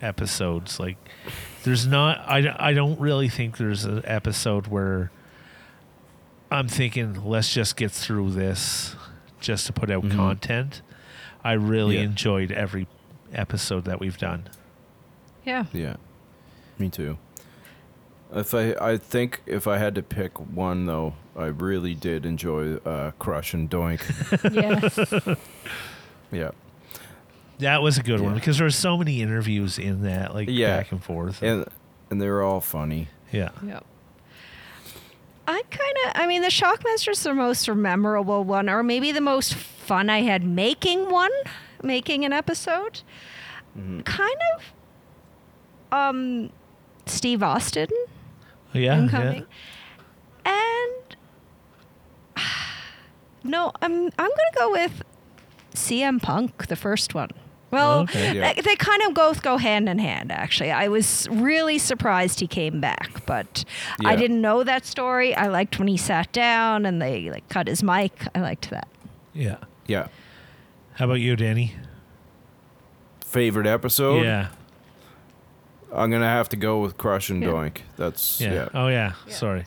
episodes 0.03 0.79
like 0.79 0.99
there's 1.66 1.87
not 1.87 2.18
I, 2.26 2.55
I 2.70 2.72
don't 2.72 2.98
really 2.98 3.29
think 3.29 3.59
there's 3.59 3.85
an 3.85 4.00
episode 4.07 4.68
where 4.68 5.11
i'm 6.50 6.68
thinking 6.68 7.22
let's 7.24 7.52
just 7.52 7.76
get 7.76 7.90
through 7.92 8.31
this 8.31 8.96
just 9.40 9.66
to 9.66 9.72
put 9.74 9.90
out 9.90 10.05
Mhm. 10.05 10.14
content 10.16 10.81
i 11.44 11.52
really 11.52 11.96
Yeah. 11.96 12.05
enjoyed 12.05 12.50
every 12.52 12.87
episode 13.33 13.85
that 13.85 14.00
we've 14.00 14.16
done 14.18 14.48
Yeah. 15.44 15.66
Yeah. 15.72 15.96
Me 16.79 16.88
too. 16.88 17.18
If 18.35 18.52
I 18.55 18.74
I 18.81 18.96
think 18.96 19.42
if 19.46 19.66
I 19.68 19.79
had 19.79 19.94
to 19.94 20.02
pick 20.02 20.38
one 20.40 20.87
though, 20.87 21.14
I 21.37 21.46
really 21.46 21.94
did 21.94 22.26
enjoy 22.26 22.76
uh 22.85 23.12
Crush 23.20 23.55
and 23.55 23.70
Doink. 23.70 24.02
Yes. 24.62 25.38
yeah. 26.33 26.50
That 27.59 27.83
was 27.83 27.99
a 27.99 28.03
good 28.03 28.21
one 28.21 28.35
because 28.35 28.59
there 28.59 28.66
were 28.66 28.71
so 28.71 28.97
many 28.99 29.21
interviews 29.23 29.79
in 29.79 30.03
that 30.03 30.35
like 30.35 30.49
Yeah. 30.51 30.77
back 30.79 30.92
and 30.92 31.03
forth 31.03 31.42
And 31.42 31.64
and 32.11 32.21
they 32.21 32.29
were 32.29 32.42
all 32.42 32.61
funny. 32.61 33.09
yeah 33.33 33.51
Yep. 33.64 33.85
I 35.49 35.62
kind 35.71 35.97
of, 36.07 36.12
I 36.16 36.27
mean, 36.27 36.42
the 36.42 36.49
Shockmaster's 36.49 37.23
the 37.23 37.33
most 37.33 37.69
memorable 37.69 38.42
one, 38.42 38.69
or 38.69 38.83
maybe 38.83 39.12
the 39.12 39.21
most 39.21 39.55
fun 39.55 40.11
I 40.11 40.23
had 40.23 40.42
making 40.45 41.09
one, 41.09 41.31
making 41.85 42.25
an 42.25 42.33
episode. 42.33 43.03
Mhm. 43.79 44.05
Kind 44.05 44.40
of, 44.57 45.97
um, 45.97 46.51
Steve 47.07 47.45
Austin 47.45 47.87
yeah, 48.73 48.99
incoming, 48.99 49.47
and 50.45 51.16
no, 53.45 53.71
I'm 53.81 53.92
I'm 54.07 54.11
gonna 54.19 54.55
go 54.57 54.71
with 54.73 55.03
CM 55.75 56.21
Punk, 56.21 56.66
the 56.66 56.77
first 56.77 57.14
one. 57.14 57.31
Well, 57.77 58.01
Okay. 58.01 58.35
Yeah. 58.37 58.53
they, 58.55 58.61
they 58.62 58.77
kind 58.77 59.03
of 59.03 59.15
both 59.15 59.43
go 59.43 59.57
hand 59.59 59.89
in 59.89 59.99
hand. 59.99 60.33
Actually, 60.33 60.71
I 60.73 60.89
was 60.89 61.29
really 61.31 61.79
surprised 61.79 62.41
he 62.41 62.47
came 62.47 62.81
back, 62.81 63.25
but 63.27 63.65
I 64.05 64.17
didn't 64.17 64.41
know 64.41 64.65
that 64.65 64.85
story. 64.87 65.35
I 65.35 65.47
liked 65.49 65.79
when 65.79 65.89
he 65.89 65.97
sat 65.97 66.33
down 66.33 66.87
and 66.87 67.01
they 67.03 67.31
like 67.31 67.49
cut 67.49 67.69
his 67.69 67.83
mic. 67.83 68.12
I 68.35 68.41
liked 68.41 68.71
that. 68.71 68.89
yeah 69.35 69.45
yeah 69.49 69.59
Yeah. 69.87 70.07
how 70.95 71.05
about 71.07 71.21
you 71.21 71.37
danny 71.37 71.75
Favorite 73.25 73.67
episode? 73.67 74.23
yeah 74.25 74.49
I'm 75.93 76.11
gonna 76.11 76.25
have 76.29 76.49
to 76.51 76.57
go 76.57 76.81
with 76.81 76.97
Crush 76.99 77.31
and 77.31 77.43
Yeah. 77.43 77.49
Doink. 77.49 77.79
That's 77.97 78.41
yeah, 78.41 78.53
yeah. 78.53 78.69
oh 78.75 78.89
yeah, 78.89 79.12
Yeah. 79.27 79.33
sorry 79.35 79.65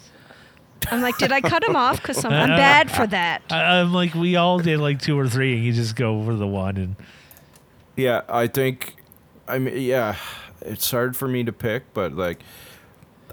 I'm 0.91 1.01
like, 1.01 1.17
did 1.17 1.31
I 1.33 1.41
cut 1.41 1.61
him 1.63 1.75
off? 1.75 1.97
Because 2.01 2.23
I'm, 2.23 2.31
I'm 2.31 2.49
bad 2.69 2.89
for 2.89 3.05
that. 3.07 3.41
I, 3.49 3.79
i'm 3.81 3.93
like 3.93 4.13
we 4.15 4.35
all 4.37 4.59
did 4.59 4.79
like 4.79 4.99
two 5.01 5.17
or 5.19 5.27
three 5.27 5.55
and 5.55 5.63
you 5.63 5.73
just 5.73 5.95
go 5.95 6.23
for 6.23 6.33
the 6.35 6.47
one 6.47 6.77
and 6.77 6.95
Yeah, 7.99 8.21
I 8.29 8.47
think 8.47 8.95
I 9.47 9.59
mean 9.59 9.77
yeah, 9.81 10.15
it's 10.61 10.89
hard 10.89 11.17
for 11.17 11.27
me 11.27 11.43
to 11.43 11.51
pick, 11.51 11.93
but 11.93 12.13
like 12.13 12.39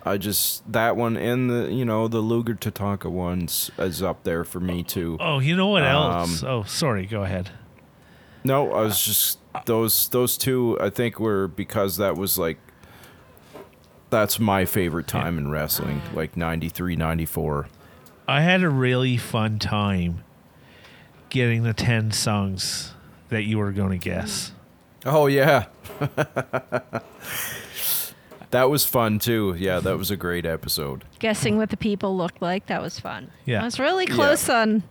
I 0.05 0.17
just 0.17 0.71
that 0.73 0.97
one 0.97 1.17
and 1.17 1.51
the 1.51 1.73
you 1.73 1.85
know 1.85 2.09
the 2.09 2.21
Luger 2.21 2.55
Tatanka 2.55 3.11
ones 3.11 3.71
is 3.79 4.03
up 4.03 4.25
there 4.25 4.45
for 4.45 4.61
me 4.61 4.83
too. 4.83 5.17
Oh, 5.21 5.39
you 5.39 5.57
know 5.57 5.69
what 5.69 5.83
else? 5.83 6.43
Um, 6.43 6.49
Oh, 6.49 6.63
sorry. 6.65 7.07
Go 7.07 7.23
ahead. 7.23 7.51
No, 8.45 8.73
I 8.73 8.83
was 8.83 9.05
just 9.05 9.39
those 9.67 10.09
those 10.11 10.37
two. 10.37 10.79
I 10.81 10.91
think 10.91 11.19
were 11.19 11.49
because 11.49 11.97
that 11.97 12.17
was 12.17 12.39
like 12.39 12.59
that's 14.11 14.39
my 14.39 14.65
favorite 14.65 15.09
time 15.09 15.37
in 15.37 15.51
wrestling, 15.51 16.01
like 16.15 16.37
93, 16.37 16.95
94. 16.95 17.69
I 18.29 18.41
had 18.41 18.63
a 18.63 18.69
really 18.69 19.17
fun 19.17 19.59
time 19.59 20.23
getting 21.29 21.65
the 21.65 21.75
10 21.75 22.13
songs 22.13 22.95
that 23.31 23.43
you 23.43 23.59
were 23.59 23.73
going 23.73 23.91
to 23.91 23.99
guess. 23.99 24.53
Oh 25.09 25.27
yeah, 25.27 25.67
that 28.51 28.71
was 28.71 28.85
fun 28.85 29.19
too. 29.19 29.55
Yeah, 29.59 29.81
that 29.81 29.97
was 29.99 30.11
a 30.11 30.17
great 30.17 30.45
episode. 30.47 31.05
Guessing 31.19 31.57
what 31.57 31.71
the 31.71 31.77
people 31.77 32.17
looked 32.17 32.41
like. 32.43 32.67
That 32.67 32.83
was 32.83 32.99
fun. 32.99 33.31
Yeah. 33.45 33.63
I 33.63 33.65
was 33.65 33.79
really 33.79 34.07
close 34.07 34.49
on 34.49 34.83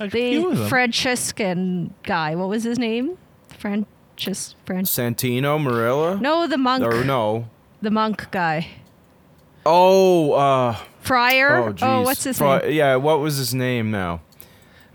A 0.00 0.08
the. 0.08 0.66
Franciscan 0.68 1.94
guy. 2.02 2.34
What 2.34 2.48
was 2.48 2.64
his 2.64 2.78
name? 2.78 3.16
Francis. 3.58 4.54
Francis 4.64 4.96
Santino 4.96 5.58
Marella? 5.62 6.20
no, 6.20 6.46
the 6.46 6.58
monk. 6.58 6.84
Or 6.84 7.04
no? 7.04 7.48
The 7.82 7.90
monk 7.90 8.30
guy. 8.30 8.66
Oh, 9.66 10.32
uh, 10.32 10.76
Friar. 11.00 11.68
oh, 11.68 11.72
geez. 11.72 11.82
what's 12.06 12.24
his 12.24 12.38
Fri- 12.38 12.58
name? 12.60 12.72
Yeah, 12.72 12.96
what 12.96 13.20
was 13.20 13.36
his 13.36 13.54
name 13.54 13.90
now? 13.90 14.20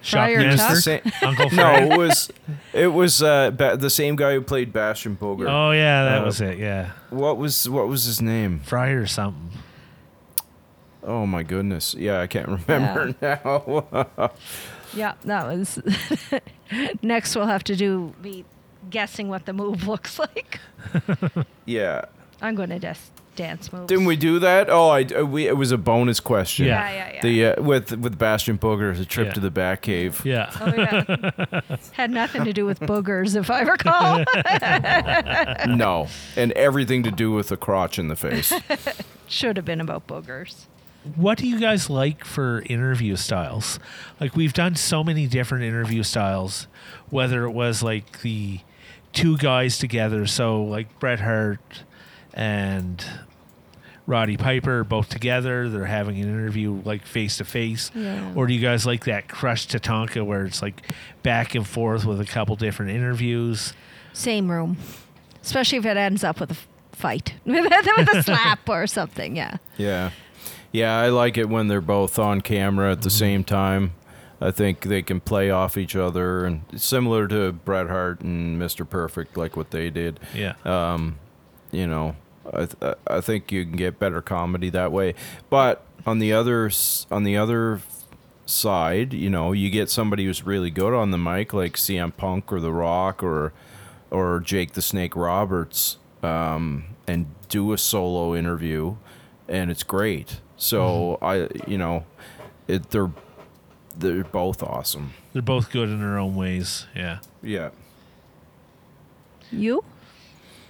Friar 0.04 0.42
Shockmaster? 0.44 1.02
Tuck? 1.04 1.14
Sa- 1.14 1.28
Uncle 1.28 1.50
no, 1.54 1.74
it 1.76 1.98
was 1.98 2.30
it 2.74 2.88
was 2.88 3.24
uh, 3.24 3.52
ba- 3.52 3.78
the 3.78 3.90
same 3.90 4.16
guy 4.16 4.34
who 4.34 4.42
played 4.42 4.72
Bastion 4.74 5.18
Booger. 5.20 5.50
Oh, 5.50 5.72
yeah, 5.72 6.04
that 6.06 6.22
Uh, 6.22 6.26
was 6.26 6.42
it. 6.42 6.58
Yeah. 6.60 6.92
What 7.10 7.38
was 7.38 7.70
what 7.70 7.88
was 7.88 8.04
his 8.06 8.22
name? 8.22 8.60
Friar 8.60 9.02
or 9.02 9.08
something. 9.08 9.50
Oh 11.04 11.26
my 11.26 11.44
goodness. 11.44 11.94
Yeah, 11.96 12.20
I 12.22 12.28
can't 12.28 12.48
remember 12.68 13.16
now. 13.22 14.32
Yeah, 14.96 15.14
that 15.26 15.48
was. 15.48 15.82
Next, 17.02 17.36
we'll 17.36 17.48
have 17.48 17.64
to 17.64 17.76
do 17.76 18.14
me 18.22 18.46
guessing 18.92 19.28
what 19.28 19.48
the 19.48 19.54
move 19.54 19.88
looks 19.88 20.20
like. 20.20 20.60
yeah. 21.66 22.06
I'm 22.44 22.54
going 22.54 22.70
to 22.70 22.78
des- 22.78 22.94
dance 23.36 23.72
moves. 23.74 23.88
Didn't 23.88 24.06
we 24.06 24.16
do 24.16 24.40
that? 24.40 24.70
Oh, 24.70 24.90
I 24.90 25.04
uh, 25.04 25.24
we 25.26 25.48
it 25.48 25.58
was 25.58 25.72
a 25.72 25.78
bonus 25.78 26.20
question. 26.20 26.66
Yeah. 26.68 26.90
Yeah, 26.90 26.96
yeah, 26.96 27.12
yeah. 27.14 27.22
The 27.22 27.46
uh, 27.46 27.62
with 27.64 27.92
with 27.98 28.18
Bastion 28.18 28.58
Booger, 28.58 28.96
the 28.98 29.06
trip 29.06 29.28
Yeah. 29.28 29.34
to 29.34 29.40
the 29.40 29.52
Batcave. 29.52 30.24
Yeah. 30.26 30.52
Oh 30.62 30.74
yeah, 30.76 31.62
had 31.94 32.12
nothing 32.12 32.44
to 32.46 32.54
do 32.54 32.66
with 32.66 32.80
boogers, 32.80 33.36
if 33.36 33.50
I 33.50 33.62
recall. 33.62 34.24
no, 35.76 36.08
and 36.36 36.52
everything 36.54 37.04
to 37.04 37.12
do 37.12 37.32
with 37.32 37.50
the 37.50 37.58
crotch 37.58 37.98
in 38.00 38.08
the 38.08 38.16
face. 38.16 38.54
Should 39.28 39.58
have 39.58 39.66
been 39.66 39.82
about 39.82 40.08
boogers. 40.08 40.66
what 41.16 41.38
do 41.38 41.48
you 41.48 41.60
guys 41.60 41.90
like 41.90 42.24
for 42.26 42.62
interview 42.68 43.16
styles? 43.16 43.80
Like 44.20 44.36
we've 44.36 44.54
done 44.54 44.76
so 44.76 45.04
many 45.04 45.28
different 45.28 45.64
interview 45.64 46.04
styles, 46.04 46.68
whether 47.10 47.44
it 47.46 47.52
was 47.52 47.82
like 47.84 48.22
the 48.22 48.60
two 49.12 49.38
guys 49.38 49.78
together, 49.78 50.26
so 50.26 50.64
like 50.64 51.00
Bret 51.00 51.20
Hart 51.22 51.84
and 52.34 53.04
Roddy 54.06 54.38
Piper 54.38 54.84
both 54.84 55.10
together, 55.10 55.70
they're 55.70 55.86
having 55.86 56.20
an 56.20 56.28
interview 56.28 56.82
like 56.84 57.06
face 57.06 57.38
to 57.38 57.46
face. 57.46 57.92
Yeah. 57.96 58.34
Or 58.36 58.48
do 58.48 58.54
you 58.54 58.60
guys 58.60 58.86
like 58.86 59.06
that 59.06 59.28
crushed 59.28 59.72
Tatanka 59.72 60.26
where 60.26 60.46
it's 60.46 60.62
like 60.62 60.82
back 61.22 61.56
and 61.56 61.66
forth 61.66 62.06
with 62.06 62.20
a 62.20 62.26
couple 62.26 62.56
different 62.56 62.92
interviews? 62.92 63.74
Same 64.12 64.52
room, 64.52 64.78
especially 65.42 65.78
if 65.78 65.86
it 65.86 65.98
ends 65.98 66.24
up 66.24 66.40
with 66.40 66.52
a 66.52 66.58
fight, 66.96 67.34
with 67.46 67.66
a 67.72 68.24
slap 68.24 68.68
or 68.68 68.88
something. 68.88 69.36
Yeah. 69.36 69.58
Yeah. 69.78 70.12
Yeah, 70.72 70.98
I 70.98 71.10
like 71.10 71.38
it 71.38 71.50
when 71.50 71.68
they're 71.68 71.82
both 71.82 72.18
on 72.18 72.42
camera 72.42 72.92
at 72.92 73.04
the 73.04 73.12
same 73.12 73.44
time. 73.44 73.94
I 74.42 74.52
think 74.52 74.82
they 74.82 75.02
can 75.02 75.22
play 75.22 75.52
off 75.52 75.78
each 75.78 75.96
other 75.96 76.46
and 76.46 76.64
similar 76.76 77.28
to 77.30 77.54
Bret 77.54 77.88
Hart 77.88 78.22
and 78.22 78.60
Mr. 78.60 78.88
Perfect 78.90 79.38
like 79.38 79.56
what 79.56 79.72
they 79.72 79.90
did. 79.90 80.20
Yeah. 80.34 80.56
Um, 80.66 81.20
you 81.72 81.88
know, 81.88 82.16
I 82.52 82.66
th- 82.66 82.96
I 83.08 83.22
think 83.22 83.52
you 83.52 83.64
can 83.66 83.76
get 83.76 84.00
better 84.00 84.22
comedy 84.22 84.70
that 84.72 84.92
way. 84.92 85.16
But 85.50 85.86
on 86.06 86.20
the 86.20 86.34
other 86.34 86.72
on 87.12 87.24
the 87.24 87.38
other 87.38 87.82
side, 88.46 89.14
you 89.14 89.30
know, 89.30 89.52
you 89.52 89.70
get 89.70 89.90
somebody 89.90 90.26
who's 90.26 90.46
really 90.46 90.70
good 90.70 90.94
on 90.94 91.12
the 91.12 91.18
mic, 91.18 91.54
like 91.54 91.76
CM 91.76 92.16
Punk 92.16 92.52
or 92.52 92.60
The 92.60 92.74
Rock 92.74 93.24
or 93.24 93.54
or 94.12 94.40
Jake 94.40 94.74
the 94.74 94.82
Snake 94.82 95.16
Roberts, 95.16 95.98
um, 96.22 96.86
and 97.08 97.26
do 97.50 97.74
a 97.74 97.78
solo 97.78 98.36
interview, 98.36 98.96
and 99.48 99.72
it's 99.72 99.84
great. 99.84 100.42
So 100.58 101.18
I, 101.22 101.48
you 101.68 101.78
know, 101.78 102.06
it 102.68 102.90
they're 102.92 103.12
they're 103.98 104.24
both 104.24 104.62
awesome. 104.64 105.14
They're 105.34 105.42
both 105.42 105.72
good 105.72 105.90
in 105.90 106.00
their 106.00 106.18
own 106.18 106.36
ways. 106.36 106.86
Yeah. 106.96 107.20
Yeah. 107.42 107.70
You? 109.52 109.84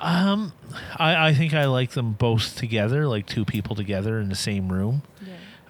Um, 0.04 0.52
I, 0.98 1.30
I 1.30 1.34
think 1.34 1.54
I 1.54 1.66
like 1.66 1.92
them 1.92 2.12
both 2.12 2.58
together, 2.58 3.08
like 3.08 3.26
two 3.26 3.46
people 3.46 3.74
together 3.74 4.20
in 4.20 4.28
the 4.28 4.36
same 4.36 4.72
room. 4.72 5.02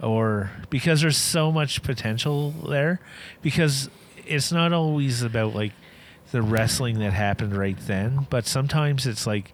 Or 0.01 0.51
because 0.69 1.01
there's 1.01 1.17
so 1.17 1.51
much 1.51 1.83
potential 1.83 2.51
there. 2.51 2.99
Because 3.41 3.89
it's 4.25 4.51
not 4.51 4.73
always 4.73 5.21
about 5.21 5.53
like 5.53 5.71
the 6.31 6.41
wrestling 6.41 6.97
that 6.99 7.13
happened 7.13 7.55
right 7.55 7.77
then, 7.81 8.25
but 8.29 8.47
sometimes 8.47 9.05
it's 9.05 9.27
like 9.27 9.53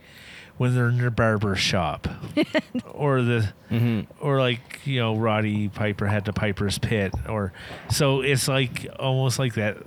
when 0.58 0.74
they're 0.74 0.88
in 0.88 0.98
their 0.98 1.12
barber 1.12 1.56
shop. 1.58 2.08
or 2.94 3.22
the 3.22 3.54
mm-hmm. 3.70 4.02
or 4.26 4.39
like, 4.39 4.80
you 4.86 5.02
know, 5.02 5.18
Roddy 5.18 5.68
Piper 5.68 6.08
had 6.08 6.24
the 6.24 6.34
Piper's 6.34 6.80
Pit 6.80 7.13
or 7.28 7.52
so 7.92 8.22
it's 8.22 8.48
like 8.48 8.88
almost 8.98 9.39
like 9.39 9.56
that 9.56 9.78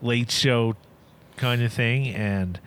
late 0.00 0.30
show 0.30 0.76
kind 1.36 1.62
of 1.62 1.72
thing 1.72 2.08
and 2.08 2.58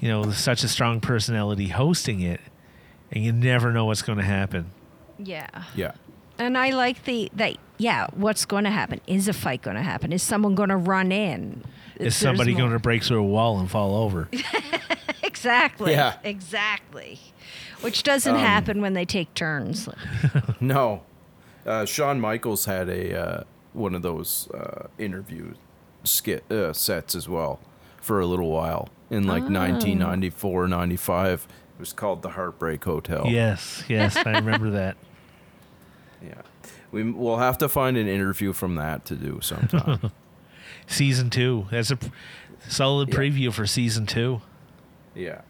you 0.00 0.08
know, 0.08 0.30
such 0.30 0.62
a 0.64 0.68
strong 0.68 1.00
personality 1.00 1.68
hosting 1.68 2.20
it, 2.20 2.40
and 3.12 3.24
you 3.24 3.32
never 3.32 3.72
know 3.72 3.84
what's 3.86 4.02
going 4.02 4.18
to 4.18 4.24
happen. 4.24 4.70
Yeah. 5.18 5.48
Yeah. 5.74 5.92
And 6.38 6.56
I 6.56 6.70
like 6.70 7.04
the 7.04 7.30
that 7.34 7.56
yeah, 7.78 8.06
what's 8.14 8.44
going 8.44 8.64
to 8.64 8.70
happen? 8.70 9.00
Is 9.06 9.26
a 9.28 9.32
fight 9.32 9.62
going 9.62 9.76
to 9.76 9.82
happen? 9.82 10.12
Is 10.12 10.22
someone 10.22 10.54
going 10.54 10.68
to 10.68 10.76
run 10.76 11.10
in? 11.12 11.62
Is 11.94 11.98
There's 11.98 12.16
somebody 12.16 12.52
more- 12.52 12.60
going 12.62 12.72
to 12.72 12.78
break 12.78 13.02
through 13.02 13.20
a 13.20 13.26
wall 13.26 13.58
and 13.58 13.70
fall 13.70 13.96
over? 13.96 14.28
Exactly. 15.22 15.92
Yeah. 15.92 16.14
Exactly. 16.24 17.20
Which 17.80 18.02
doesn't 18.02 18.34
Um, 18.34 18.40
happen 18.40 18.80
when 18.80 18.94
they 18.94 19.04
take 19.04 19.32
turns. 19.34 19.88
No, 20.60 21.02
uh, 21.64 21.84
Shawn 21.84 22.18
Michaels 22.20 22.64
had 22.64 22.88
a 22.88 23.16
uh, 23.16 23.44
one 23.72 23.94
of 23.94 24.02
those 24.02 24.48
uh, 24.50 24.88
interview 24.98 25.54
skit 26.02 26.50
uh, 26.50 26.72
sets 26.72 27.14
as 27.14 27.28
well 27.28 27.60
for 28.08 28.18
a 28.20 28.26
little 28.26 28.50
while 28.50 28.88
in 29.10 29.26
like 29.26 29.42
1994, 29.44 30.66
95. 30.66 31.46
It 31.76 31.80
was 31.80 31.92
called 31.92 32.22
the 32.22 32.30
Heartbreak 32.30 32.82
Hotel. 32.82 33.26
yes, 33.28 33.84
yes, 33.88 34.16
I 34.16 34.32
remember 34.32 34.70
that. 34.70 34.96
yeah. 36.22 36.40
We 36.90 37.04
we'll 37.12 37.36
have 37.36 37.58
to 37.58 37.68
find 37.68 37.96
an 37.98 38.08
interview 38.08 38.52
from 38.54 38.74
that 38.76 39.04
to 39.04 39.14
do 39.14 39.40
sometime. 39.42 40.10
Season 40.86 41.28
two. 41.28 41.66
That's 41.70 41.90
a 41.90 41.98
solid 42.66 43.10
Yeah. 43.10 43.14
preview 43.16 43.52
for 43.52 43.66
season 43.66 44.06
two. 44.06 44.40
yeah. 45.14 45.42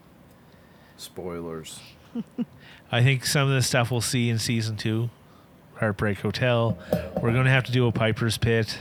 Spoilers. 0.96 1.80
I 2.92 3.02
think 3.04 3.24
some 3.24 3.46
of 3.48 3.54
the 3.54 3.62
stuff 3.62 3.90
we'll 3.92 4.00
see 4.00 4.28
in 4.30 4.38
season 4.40 4.76
two, 4.76 5.10
Heartbreak 5.76 6.18
Hotel. 6.18 6.76
We're 7.22 7.32
going 7.32 7.44
to 7.44 7.50
have 7.52 7.64
to 7.64 7.72
do 7.72 7.86
a 7.86 7.92
Piper's 7.92 8.36
Pit. 8.36 8.78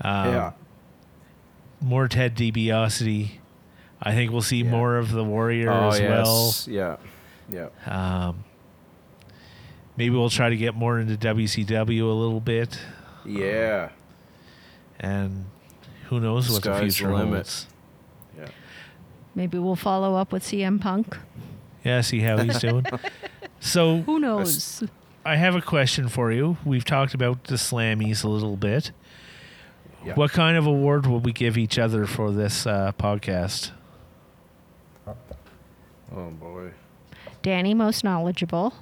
Um, 0.00 0.26
yeah. 0.32 0.52
More 1.86 2.08
Ted 2.08 2.34
DiBiase. 2.36 3.30
I 4.02 4.12
think 4.12 4.32
we'll 4.32 4.42
see 4.42 4.62
Yeah. 4.64 4.70
more 4.70 4.96
of 4.96 5.12
the 5.12 5.22
Warrior 5.24 5.70
Oh 5.70 5.88
as 5.90 6.00
well. 6.00 6.46
yes. 6.46 6.68
Yeah. 6.68 6.96
Yeah. 7.48 8.26
Um, 8.28 8.44
maybe 9.96 10.14
we'll 10.16 10.28
try 10.30 10.50
to 10.50 10.56
get 10.56 10.74
more 10.74 10.98
into 10.98 11.16
WCW 11.16 12.02
a 12.02 12.12
little 12.12 12.40
bit, 12.40 12.78
Yeah. 13.24 13.90
and 14.98 15.44
who 16.08 16.18
knows 16.20 16.50
what 16.50 16.62
the 16.62 16.70
Sky's 16.74 16.80
the 16.80 17.04
future 17.04 17.14
limit. 17.14 17.32
holds. 17.34 17.66
Yeah. 18.36 18.48
Maybe 19.34 19.58
we'll 19.58 19.76
follow 19.76 20.16
up 20.16 20.32
with 20.32 20.42
CM 20.42 20.80
Punk. 20.80 21.16
Yeah, 21.84 22.00
see 22.00 22.18
how 22.20 22.38
he's 22.38 22.58
doing. 22.58 22.84
so 23.60 23.98
Who 24.00 24.18
knows? 24.18 24.82
I 25.24 25.36
have 25.36 25.54
a 25.54 25.62
question 25.62 26.08
for 26.08 26.32
you. 26.32 26.56
We've 26.64 26.84
talked 26.84 27.14
about 27.14 27.44
the 27.44 27.54
Slammies 27.54 28.24
a 28.24 28.28
little 28.28 28.56
bit. 28.56 28.90
Yeah. 30.06 30.14
What 30.14 30.30
kind 30.30 30.56
of 30.56 30.66
award 30.66 31.06
will 31.06 31.18
we 31.18 31.32
give 31.32 31.58
each 31.58 31.80
other 31.80 32.06
for 32.06 32.30
this 32.30 32.64
uh, 32.64 32.92
podcast? 32.96 33.72
Oh 36.14 36.30
boy. 36.30 36.70
Danny, 37.42 37.74
most 37.74 38.04
knowledgeable. 38.04 38.72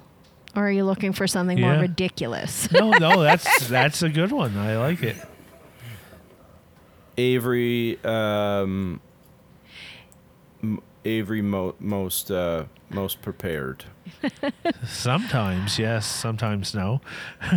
Or 0.55 0.67
are 0.67 0.71
you 0.71 0.85
looking 0.85 1.13
for 1.13 1.25
something 1.25 1.59
more 1.59 1.73
ridiculous? 1.73 2.71
No, 2.71 2.91
no, 2.91 3.21
that's 3.23 3.67
that's 3.67 4.03
a 4.03 4.09
good 4.09 4.31
one. 4.31 4.55
I 4.55 4.77
like 4.77 5.01
it. 5.01 5.17
Avery, 7.17 7.97
um, 8.03 9.01
Avery 11.03 11.41
mo- 11.41 11.75
most 11.79 12.29
uh, 12.29 12.65
most 12.91 13.23
prepared. 13.23 13.85
Sometimes 14.87 15.79
yes, 15.79 16.05
sometimes 16.05 16.75
no, 16.75 17.01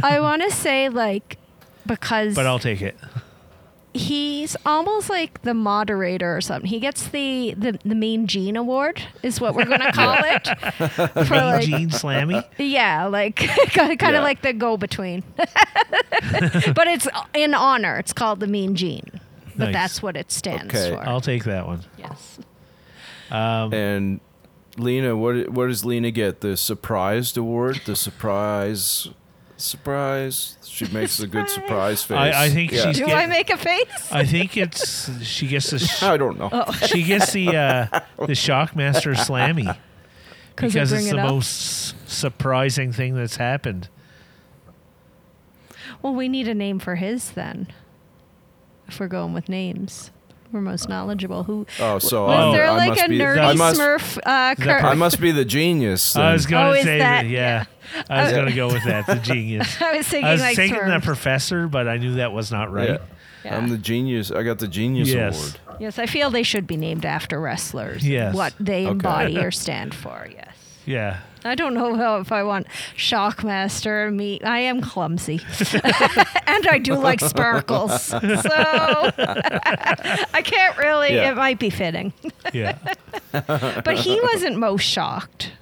I 0.03 0.21
want 0.21 0.43
to 0.43 0.51
say, 0.51 0.89
like, 0.89 1.37
because 1.87 2.35
but 2.35 2.47
I'll 2.47 2.59
take 2.59 2.81
it. 2.81 2.97
He's 3.95 4.57
almost 4.67 5.09
like 5.11 5.43
the 5.43 5.55
moderator 5.55 6.37
or 6.37 6.41
something. 6.41 6.69
He 6.69 6.79
gets 6.81 7.09
the 7.09 7.55
the, 7.57 7.79
the 7.85 7.95
Mean 7.95 8.27
Gene 8.27 8.57
Award, 8.57 9.03
is 9.23 9.41
what 9.41 9.55
we're 9.55 9.65
going 9.65 9.81
to 9.81 9.93
call 9.93 10.17
it. 10.21 10.47
For 11.27 11.35
Mean 11.35 11.43
like, 11.45 11.65
Gene 11.67 11.89
Slammy. 11.91 12.45
yeah, 12.59 13.07
like 13.07 13.37
kind 13.71 13.93
of 13.93 14.01
Yeah. 14.01 14.21
like 14.21 14.43
the 14.43 14.53
go 14.53 14.77
between. 14.77 15.23
but 15.39 16.87
it's 16.87 17.09
in 17.35 17.55
honor. 17.55 17.97
It's 17.99 18.13
called 18.13 18.41
the 18.41 18.47
Mean 18.47 18.75
Gene. 18.75 19.21
But 19.57 19.67
Nice. 19.67 19.75
that's 19.75 20.03
what 20.03 20.17
it 20.17 20.31
stands 20.31 20.73
Okay. 20.75 20.95
for. 20.95 21.03
I'll 21.09 21.21
take 21.21 21.45
that 21.45 21.67
one. 21.67 21.85
yes. 21.99 22.39
Um, 23.31 23.73
And 23.75 24.21
Lena, 24.77 25.17
what 25.17 25.49
what 25.51 25.67
does 25.67 25.85
Lena 25.85 26.11
get? 26.13 26.41
The 26.41 26.57
surprised 26.57 27.37
award? 27.37 27.81
The 27.85 27.97
surprise 27.97 29.09
surprise? 29.61 30.57
She 30.65 30.87
makes 30.93 31.21
a 31.21 31.27
good 31.27 31.49
surprise 31.49 32.03
face. 32.03 32.17
I- 32.17 32.45
I 32.45 32.49
think 32.51 32.73
yeah. 32.73 32.83
she's- 32.85 32.97
Do 32.99 33.07
get- 33.07 33.17
I 33.17 33.27
make 33.27 33.51
a 33.51 33.57
face? 33.57 34.13
I 34.13 34.25
think 34.25 34.57
it's 34.57 35.11
she 35.25 35.47
gets 35.49 35.71
the 35.71 35.79
sh- 35.79 36.03
I 36.03 36.17
don't 36.17 36.39
know. 36.39 36.49
Oh. 36.53 36.73
she 36.87 37.03
gets 37.03 37.33
the 37.33 37.49
uh, 37.57 37.87
the 38.19 38.33
Shockmaster 38.35 39.15
Slammy 39.17 39.65
'Cause 40.57 40.75
I 40.77 40.81
because 40.81 40.93
it's 40.93 41.11
the 41.11 41.19
up? 41.21 41.31
most 41.31 42.09
surprising 42.11 42.93
thing 42.93 43.15
that's 43.15 43.37
happened. 43.37 43.89
Well, 46.03 46.15
we 46.15 46.29
need 46.29 46.49
a 46.49 46.55
name 46.55 46.79
for 46.79 46.97
his 46.97 47.31
then. 47.33 47.69
If 48.89 48.99
we're 49.01 49.09
going 49.09 49.35
with 49.35 49.49
names, 49.49 50.11
we're 50.53 50.61
most 50.61 50.89
knowledgeable. 50.89 51.45
Who 51.45 51.67
Oh, 51.81 51.99
so 51.99 52.27
was 52.27 52.39
oh, 52.45 52.53
there 52.53 52.67
I 52.67 52.77
like 52.77 52.89
must 52.91 53.05
a 53.05 53.09
be, 53.09 53.19
nerdy 53.19 53.39
I 53.41 53.53
must, 53.55 53.81
Smurf? 53.81 54.19
Uh, 54.25 54.55
cur- 54.55 54.79
I 54.87 54.95
must 54.95 55.21
be 55.21 55.31
the 55.31 55.45
genius. 55.45 56.17
I 56.17 56.33
was 56.33 56.47
going 56.47 56.67
Oh, 56.67 56.73
to 56.73 56.79
is 56.79 56.85
say 56.85 56.99
that- 56.99 57.23
that. 57.25 57.29
Yeah, 57.29 57.65
I 58.09 58.23
was 58.25 58.33
Uh, 58.33 58.37
going 58.37 58.49
to 58.49 58.55
go 58.55 58.67
with 58.69 58.85
that. 58.85 59.07
The 59.07 59.15
genius. 59.23 59.81
I 59.81 59.97
was 59.97 60.07
thinking 60.09 60.27
I 60.29 60.33
was 60.33 60.41
like 60.41 60.57
thinking 60.57 60.79
Smurfs. 60.81 61.01
the 61.01 61.05
professor, 61.05 61.69
but 61.69 61.87
I 61.89 61.99
knew 61.99 62.15
that 62.15 62.33
was 62.33 62.51
not 62.51 62.73
right. 62.73 62.89
Yeah. 62.91 62.99
Yeah. 63.45 63.57
I'm 63.57 63.69
the 63.69 63.79
genius. 63.79 64.31
I 64.33 64.43
got 64.43 64.59
the 64.59 64.67
genius 64.69 65.09
Yes. 65.11 65.39
award. 65.39 65.81
Yes, 65.81 65.99
I 65.99 66.07
feel 66.07 66.29
they 66.31 66.43
should 66.43 66.67
be 66.67 66.77
named 66.77 67.05
after 67.07 67.41
wrestlers. 67.41 68.07
Yes. 68.07 68.35
What 68.35 68.53
they 68.59 68.83
Okay. 68.83 68.91
embody 68.91 69.39
or 69.45 69.51
stand 69.53 69.95
for. 69.95 70.27
Yes. 70.33 70.49
Yeah. 70.85 71.19
I 71.45 71.55
don't 71.55 71.75
know 71.75 71.95
how, 71.95 72.19
if 72.19 72.33
I 72.33 72.43
want 72.43 72.67
Shockmaster, 72.97 74.13
me. 74.15 74.41
I 74.43 74.61
am 74.61 74.81
clumsy. 74.81 75.41
and 76.47 76.67
I 76.67 76.79
do 76.83 76.95
like 76.95 77.21
sparkles. 77.21 78.03
So 78.03 78.19
I 78.23 80.43
can't 80.45 80.77
really, 80.79 81.15
Yeah. 81.15 81.33
it 81.33 81.37
might 81.37 81.59
be 81.59 81.71
fitting. 81.71 82.13
Yeah. 82.53 82.77
But 83.33 83.99
he 83.99 84.19
wasn't 84.33 84.57
most 84.57 84.83
shocked. 84.85 85.53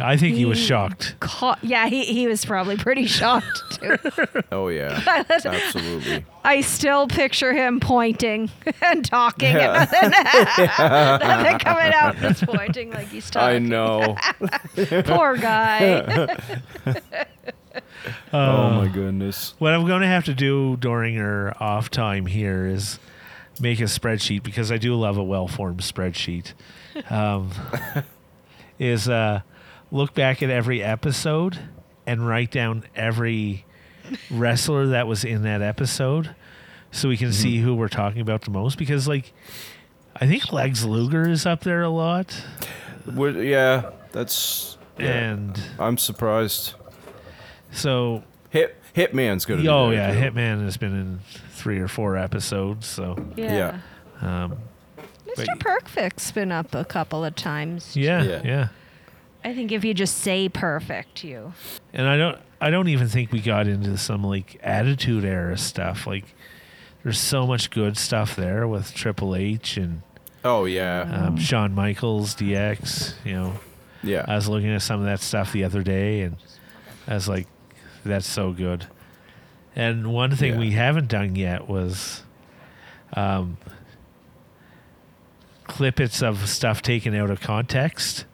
I 0.00 0.16
think 0.16 0.36
he 0.36 0.44
was 0.44 0.58
shocked. 0.58 1.16
Ca- 1.20 1.58
yeah, 1.62 1.88
he, 1.88 2.04
he 2.04 2.26
was 2.28 2.44
probably 2.44 2.76
pretty 2.76 3.06
shocked 3.06 3.80
too. 3.80 3.96
Oh 4.52 4.68
yeah, 4.68 5.02
absolutely. 5.28 6.24
I 6.44 6.60
still 6.62 7.06
picture 7.08 7.52
him 7.52 7.80
pointing 7.80 8.50
and 8.82 9.04
talking 9.04 9.54
Yeah. 9.54 9.86
and 10.02 10.12
then, 10.12 11.20
nothing 11.28 11.58
coming 11.58 11.92
out 11.92 12.16
just 12.16 12.44
pointing 12.46 12.90
like 12.90 13.08
he's 13.08 13.28
talking. 13.30 13.56
I 13.56 13.58
know. 13.58 14.16
Poor 15.04 15.36
guy. 15.36 16.36
oh 18.32 18.70
my 18.70 18.88
goodness. 18.92 19.54
What 19.58 19.74
I'm 19.74 19.86
going 19.86 20.02
to 20.02 20.06
have 20.08 20.24
to 20.26 20.34
do 20.34 20.76
during 20.76 21.18
our 21.18 21.54
off 21.62 21.90
time 21.90 22.26
here 22.26 22.66
is 22.66 22.98
make 23.60 23.80
a 23.80 23.84
spreadsheet 23.84 24.42
because 24.42 24.70
I 24.72 24.78
do 24.78 24.94
love 24.94 25.16
a 25.18 25.24
well 25.24 25.48
formed 25.48 25.80
spreadsheet. 25.80 26.52
Um, 27.10 27.50
is 28.78 29.08
uh, 29.08 29.40
look 29.90 30.14
back 30.14 30.42
at 30.42 30.50
every 30.50 30.82
episode 30.82 31.58
and 32.06 32.26
write 32.26 32.50
down 32.50 32.84
every 32.94 33.64
wrestler 34.30 34.86
that 34.88 35.06
was 35.06 35.24
in 35.24 35.42
that 35.42 35.60
episode 35.62 36.34
so 36.90 37.08
we 37.08 37.16
can 37.16 37.32
see 37.32 37.58
who 37.58 37.74
we're 37.74 37.88
talking 37.88 38.20
about 38.22 38.42
the 38.42 38.50
most 38.50 38.78
because 38.78 39.06
like 39.06 39.32
I 40.16 40.26
think 40.26 40.52
Lex 40.52 40.84
Luger 40.84 41.28
is 41.28 41.46
up 41.46 41.60
there 41.60 41.82
a 41.82 41.88
lot. 41.90 42.44
Would, 43.06 43.36
yeah, 43.36 43.90
that's. 44.12 44.76
Yeah, 44.98 45.06
and 45.12 45.60
I'm 45.78 45.96
surprised. 45.96 46.74
so 47.70 48.24
Hit 48.50 48.76
Hitman's 48.96 49.44
gonna. 49.44 49.70
oh 49.70 49.90
there, 49.90 50.12
yeah, 50.12 50.12
too. 50.30 50.36
Hitman 50.36 50.64
has 50.64 50.76
been 50.76 50.94
in 50.94 51.20
three 51.52 51.78
or 51.78 51.86
four 51.88 52.16
episodes. 52.16 52.86
So 52.86 53.16
Yeah. 53.36 53.78
um, 54.20 54.56
Mr. 55.36 55.46
But- 55.46 55.60
Perfect's 55.60 56.32
been 56.32 56.50
up 56.50 56.74
a 56.74 56.84
couple 56.84 57.24
of 57.24 57.36
times. 57.36 57.96
yeah, 57.96 58.22
Yeah. 58.22 58.40
yeah, 58.44 58.68
I 59.48 59.54
think 59.54 59.72
if 59.72 59.82
you 59.82 59.94
just 59.94 60.18
say 60.18 60.50
perfect, 60.50 61.24
you. 61.24 61.54
And 61.94 62.06
I 62.06 62.18
don't 62.18 62.38
I 62.60 62.68
don't 62.68 62.88
even 62.88 63.08
think 63.08 63.32
we 63.32 63.40
got 63.40 63.66
into 63.66 63.96
some 63.96 64.22
like 64.22 64.60
attitude 64.62 65.24
era 65.24 65.56
stuff. 65.56 66.06
Like 66.06 66.24
there's 67.02 67.18
so 67.18 67.46
much 67.46 67.70
good 67.70 67.96
stuff 67.96 68.36
there 68.36 68.68
with 68.68 68.92
Triple 68.92 69.34
H 69.34 69.78
and 69.78 70.02
Oh 70.44 70.66
yeah, 70.66 71.00
um, 71.28 71.38
Shawn 71.38 71.74
Michaels, 71.74 72.34
DX. 72.34 73.14
You 73.24 73.32
know, 73.32 73.52
yeah. 74.02 74.24
I 74.28 74.34
was 74.34 74.48
looking 74.48 74.68
at 74.70 74.82
some 74.82 75.00
of 75.00 75.06
that 75.06 75.20
stuff 75.20 75.50
the 75.52 75.64
other 75.64 75.82
day, 75.82 76.20
and 76.20 76.36
I 77.06 77.14
was 77.14 77.26
like, 77.26 77.46
"That's 78.04 78.26
so 78.26 78.52
good." 78.52 78.86
And 79.74 80.12
one 80.12 80.36
thing 80.36 80.52
Yeah. 80.54 80.58
we 80.60 80.70
haven't 80.72 81.08
done 81.08 81.36
yet 81.36 81.68
was 81.68 82.22
um, 83.14 83.56
clippets 85.66 86.22
of 86.22 86.48
stuff 86.48 86.82
taken 86.82 87.14
out 87.14 87.30
of 87.30 87.40
context. 87.40 88.26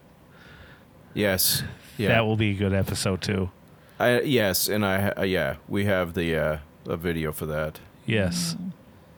Yes. 1.15 1.63
Yeah. 1.97 2.09
That 2.09 2.27
will 2.27 2.37
be 2.37 2.51
a 2.51 2.55
good 2.55 2.73
episode 2.75 3.23
too. 3.23 3.51
I, 3.99 4.21
yes, 4.23 4.69
and 4.69 4.85
I 4.85 5.01
ha- 5.15 5.23
yeah, 5.23 5.57
we 5.69 5.85
have 5.85 6.15
the 6.15 6.37
uh, 6.37 6.59
a 6.87 6.97
video 6.97 7.31
for 7.33 7.47
that. 7.47 7.79
Yes. 8.05 8.57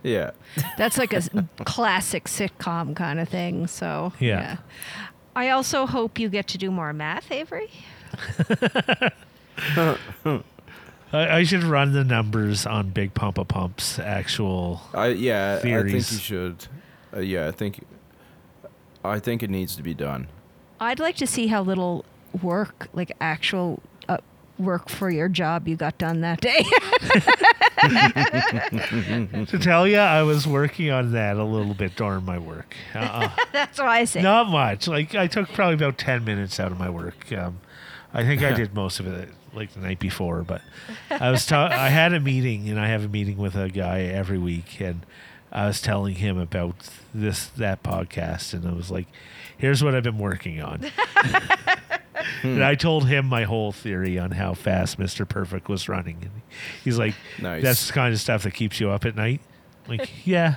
Yeah. 0.02 0.32
That's 0.78 0.98
like 0.98 1.12
a 1.12 1.22
classic 1.64 2.24
sitcom 2.24 2.94
kind 2.94 3.18
of 3.18 3.28
thing. 3.28 3.66
So 3.66 4.12
Yeah. 4.20 4.58
I 5.34 5.50
also 5.50 5.86
hope 5.86 6.18
you 6.18 6.28
get 6.28 6.46
to 6.48 6.58
do 6.58 6.70
more 6.70 6.92
math, 6.92 7.30
Avery. 7.32 7.70
I, 9.76 10.38
I 11.12 11.42
should 11.44 11.62
run 11.62 11.92
the 11.92 12.04
numbers 12.04 12.66
on 12.66 12.90
Big 12.90 13.14
Poppa 13.14 13.44
Pump's 13.44 13.98
actual. 13.98 14.80
I 14.94 15.08
yeah, 15.08 15.56
I 15.58 15.62
think 15.62 15.92
you 15.92 16.00
should. 16.02 16.66
Uh, 17.14 17.20
yeah, 17.20 17.48
I 17.48 17.50
think. 17.52 17.84
I 19.04 19.18
think 19.20 19.42
it 19.42 19.50
needs 19.50 19.76
to 19.76 19.82
be 19.82 19.94
done. 19.94 20.26
I'd 20.80 21.00
like 21.00 21.16
to 21.16 21.26
see 21.26 21.46
how 21.46 21.62
little 21.62 22.04
work, 22.42 22.88
like 22.92 23.12
actual 23.20 23.82
uh, 24.08 24.18
work 24.58 24.88
for 24.88 25.10
your 25.10 25.28
job, 25.28 25.68
you 25.68 25.76
got 25.76 25.98
done 25.98 26.20
that 26.20 26.40
day. 26.40 26.62
to 29.46 29.58
tell 29.60 29.86
you, 29.86 29.98
I 29.98 30.22
was 30.22 30.46
working 30.46 30.90
on 30.90 31.12
that 31.12 31.36
a 31.36 31.44
little 31.44 31.74
bit 31.74 31.96
during 31.96 32.24
my 32.24 32.38
work. 32.38 32.74
Uh, 32.94 33.28
That's 33.52 33.78
why 33.78 33.98
I 33.98 34.04
say. 34.04 34.22
not 34.22 34.48
much. 34.48 34.88
Like 34.88 35.14
I 35.14 35.26
took 35.26 35.48
probably 35.50 35.74
about 35.74 35.98
ten 35.98 36.24
minutes 36.24 36.58
out 36.60 36.72
of 36.72 36.78
my 36.78 36.90
work. 36.90 37.30
Um, 37.32 37.60
I 38.12 38.24
think 38.24 38.42
I 38.42 38.52
did 38.52 38.74
most 38.74 39.00
of 39.00 39.06
it 39.06 39.28
like 39.52 39.72
the 39.72 39.80
night 39.80 39.98
before, 39.98 40.42
but 40.42 40.62
I 41.10 41.30
was 41.30 41.46
ta- 41.46 41.68
I 41.70 41.88
had 41.88 42.12
a 42.12 42.20
meeting, 42.20 42.68
and 42.68 42.80
I 42.80 42.88
have 42.88 43.04
a 43.04 43.08
meeting 43.08 43.36
with 43.36 43.56
a 43.56 43.68
guy 43.68 44.02
every 44.02 44.38
week, 44.38 44.80
and 44.80 45.04
I 45.52 45.66
was 45.66 45.80
telling 45.80 46.16
him 46.16 46.38
about 46.38 46.90
this 47.14 47.46
that 47.56 47.82
podcast, 47.82 48.52
and 48.52 48.66
I 48.66 48.72
was 48.72 48.90
like, 48.90 49.06
"Here's 49.56 49.82
what 49.82 49.94
I've 49.94 50.02
been 50.02 50.18
working 50.18 50.60
on." 50.60 50.84
and 52.42 52.64
I 52.64 52.74
hmm. 52.74 52.78
told 52.78 53.08
him 53.08 53.26
my 53.26 53.44
whole 53.44 53.72
theory 53.72 54.18
on 54.18 54.32
how 54.32 54.54
fast 54.54 54.98
Mr. 54.98 55.28
Perfect 55.28 55.68
was 55.68 55.88
running, 55.88 56.18
and 56.22 56.42
he's 56.84 56.98
like, 56.98 57.14
Nice. 57.40 57.62
"That's 57.62 57.86
the 57.86 57.92
kind 57.92 58.12
of 58.12 58.20
stuff 58.20 58.42
that 58.42 58.52
keeps 58.54 58.80
you 58.80 58.90
up 58.90 59.04
at 59.04 59.16
night." 59.16 59.40
Like, 59.88 60.10
yeah, 60.26 60.56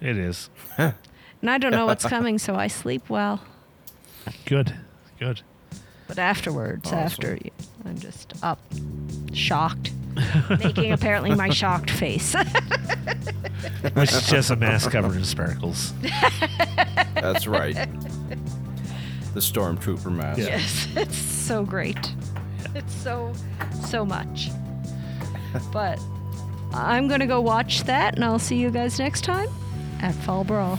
it 0.00 0.16
is. 0.16 0.50
And 1.42 1.50
I 1.50 1.58
don't 1.58 1.70
know 1.70 1.84
what's 1.84 2.06
coming, 2.06 2.38
so 2.38 2.56
I 2.56 2.66
sleep 2.66 3.10
well. 3.10 3.42
Good, 4.46 4.74
good. 5.20 5.42
But 6.08 6.18
afterwards, 6.18 6.86
Awesome. 6.86 6.98
after 6.98 7.38
you- 7.44 7.50
I'm 7.84 7.98
just 7.98 8.32
up, 8.42 8.58
shocked, 9.32 9.92
making 10.58 10.92
apparently 10.92 11.34
my 11.34 11.48
shocked 11.50 11.90
face. 11.90 12.34
Which 13.94 14.12
is 14.12 14.26
just 14.26 14.50
a 14.50 14.56
mask 14.56 14.90
covered 14.90 15.16
in 15.16 15.24
sparkles. 15.24 15.92
That's 17.14 17.46
right. 17.46 17.74
the 19.34 19.40
stormtrooper 19.40 20.12
mask. 20.12 20.40
Yeah. 20.40 20.46
yes, 20.46 20.88
it's 20.96 21.16
so 21.16 21.64
great. 21.64 22.12
It's 22.74 22.94
so, 22.94 23.32
so 23.88 24.04
much. 24.04 24.50
But 25.72 26.00
I'm 26.72 27.08
gonna 27.08 27.26
go 27.26 27.40
watch 27.40 27.84
that, 27.84 28.14
and 28.14 28.24
I'll 28.24 28.38
see 28.38 28.56
you 28.56 28.70
guys 28.70 28.98
next 28.98 29.24
time 29.24 29.48
at 30.00 30.14
Fall 30.14 30.44
Brawl. 30.44 30.78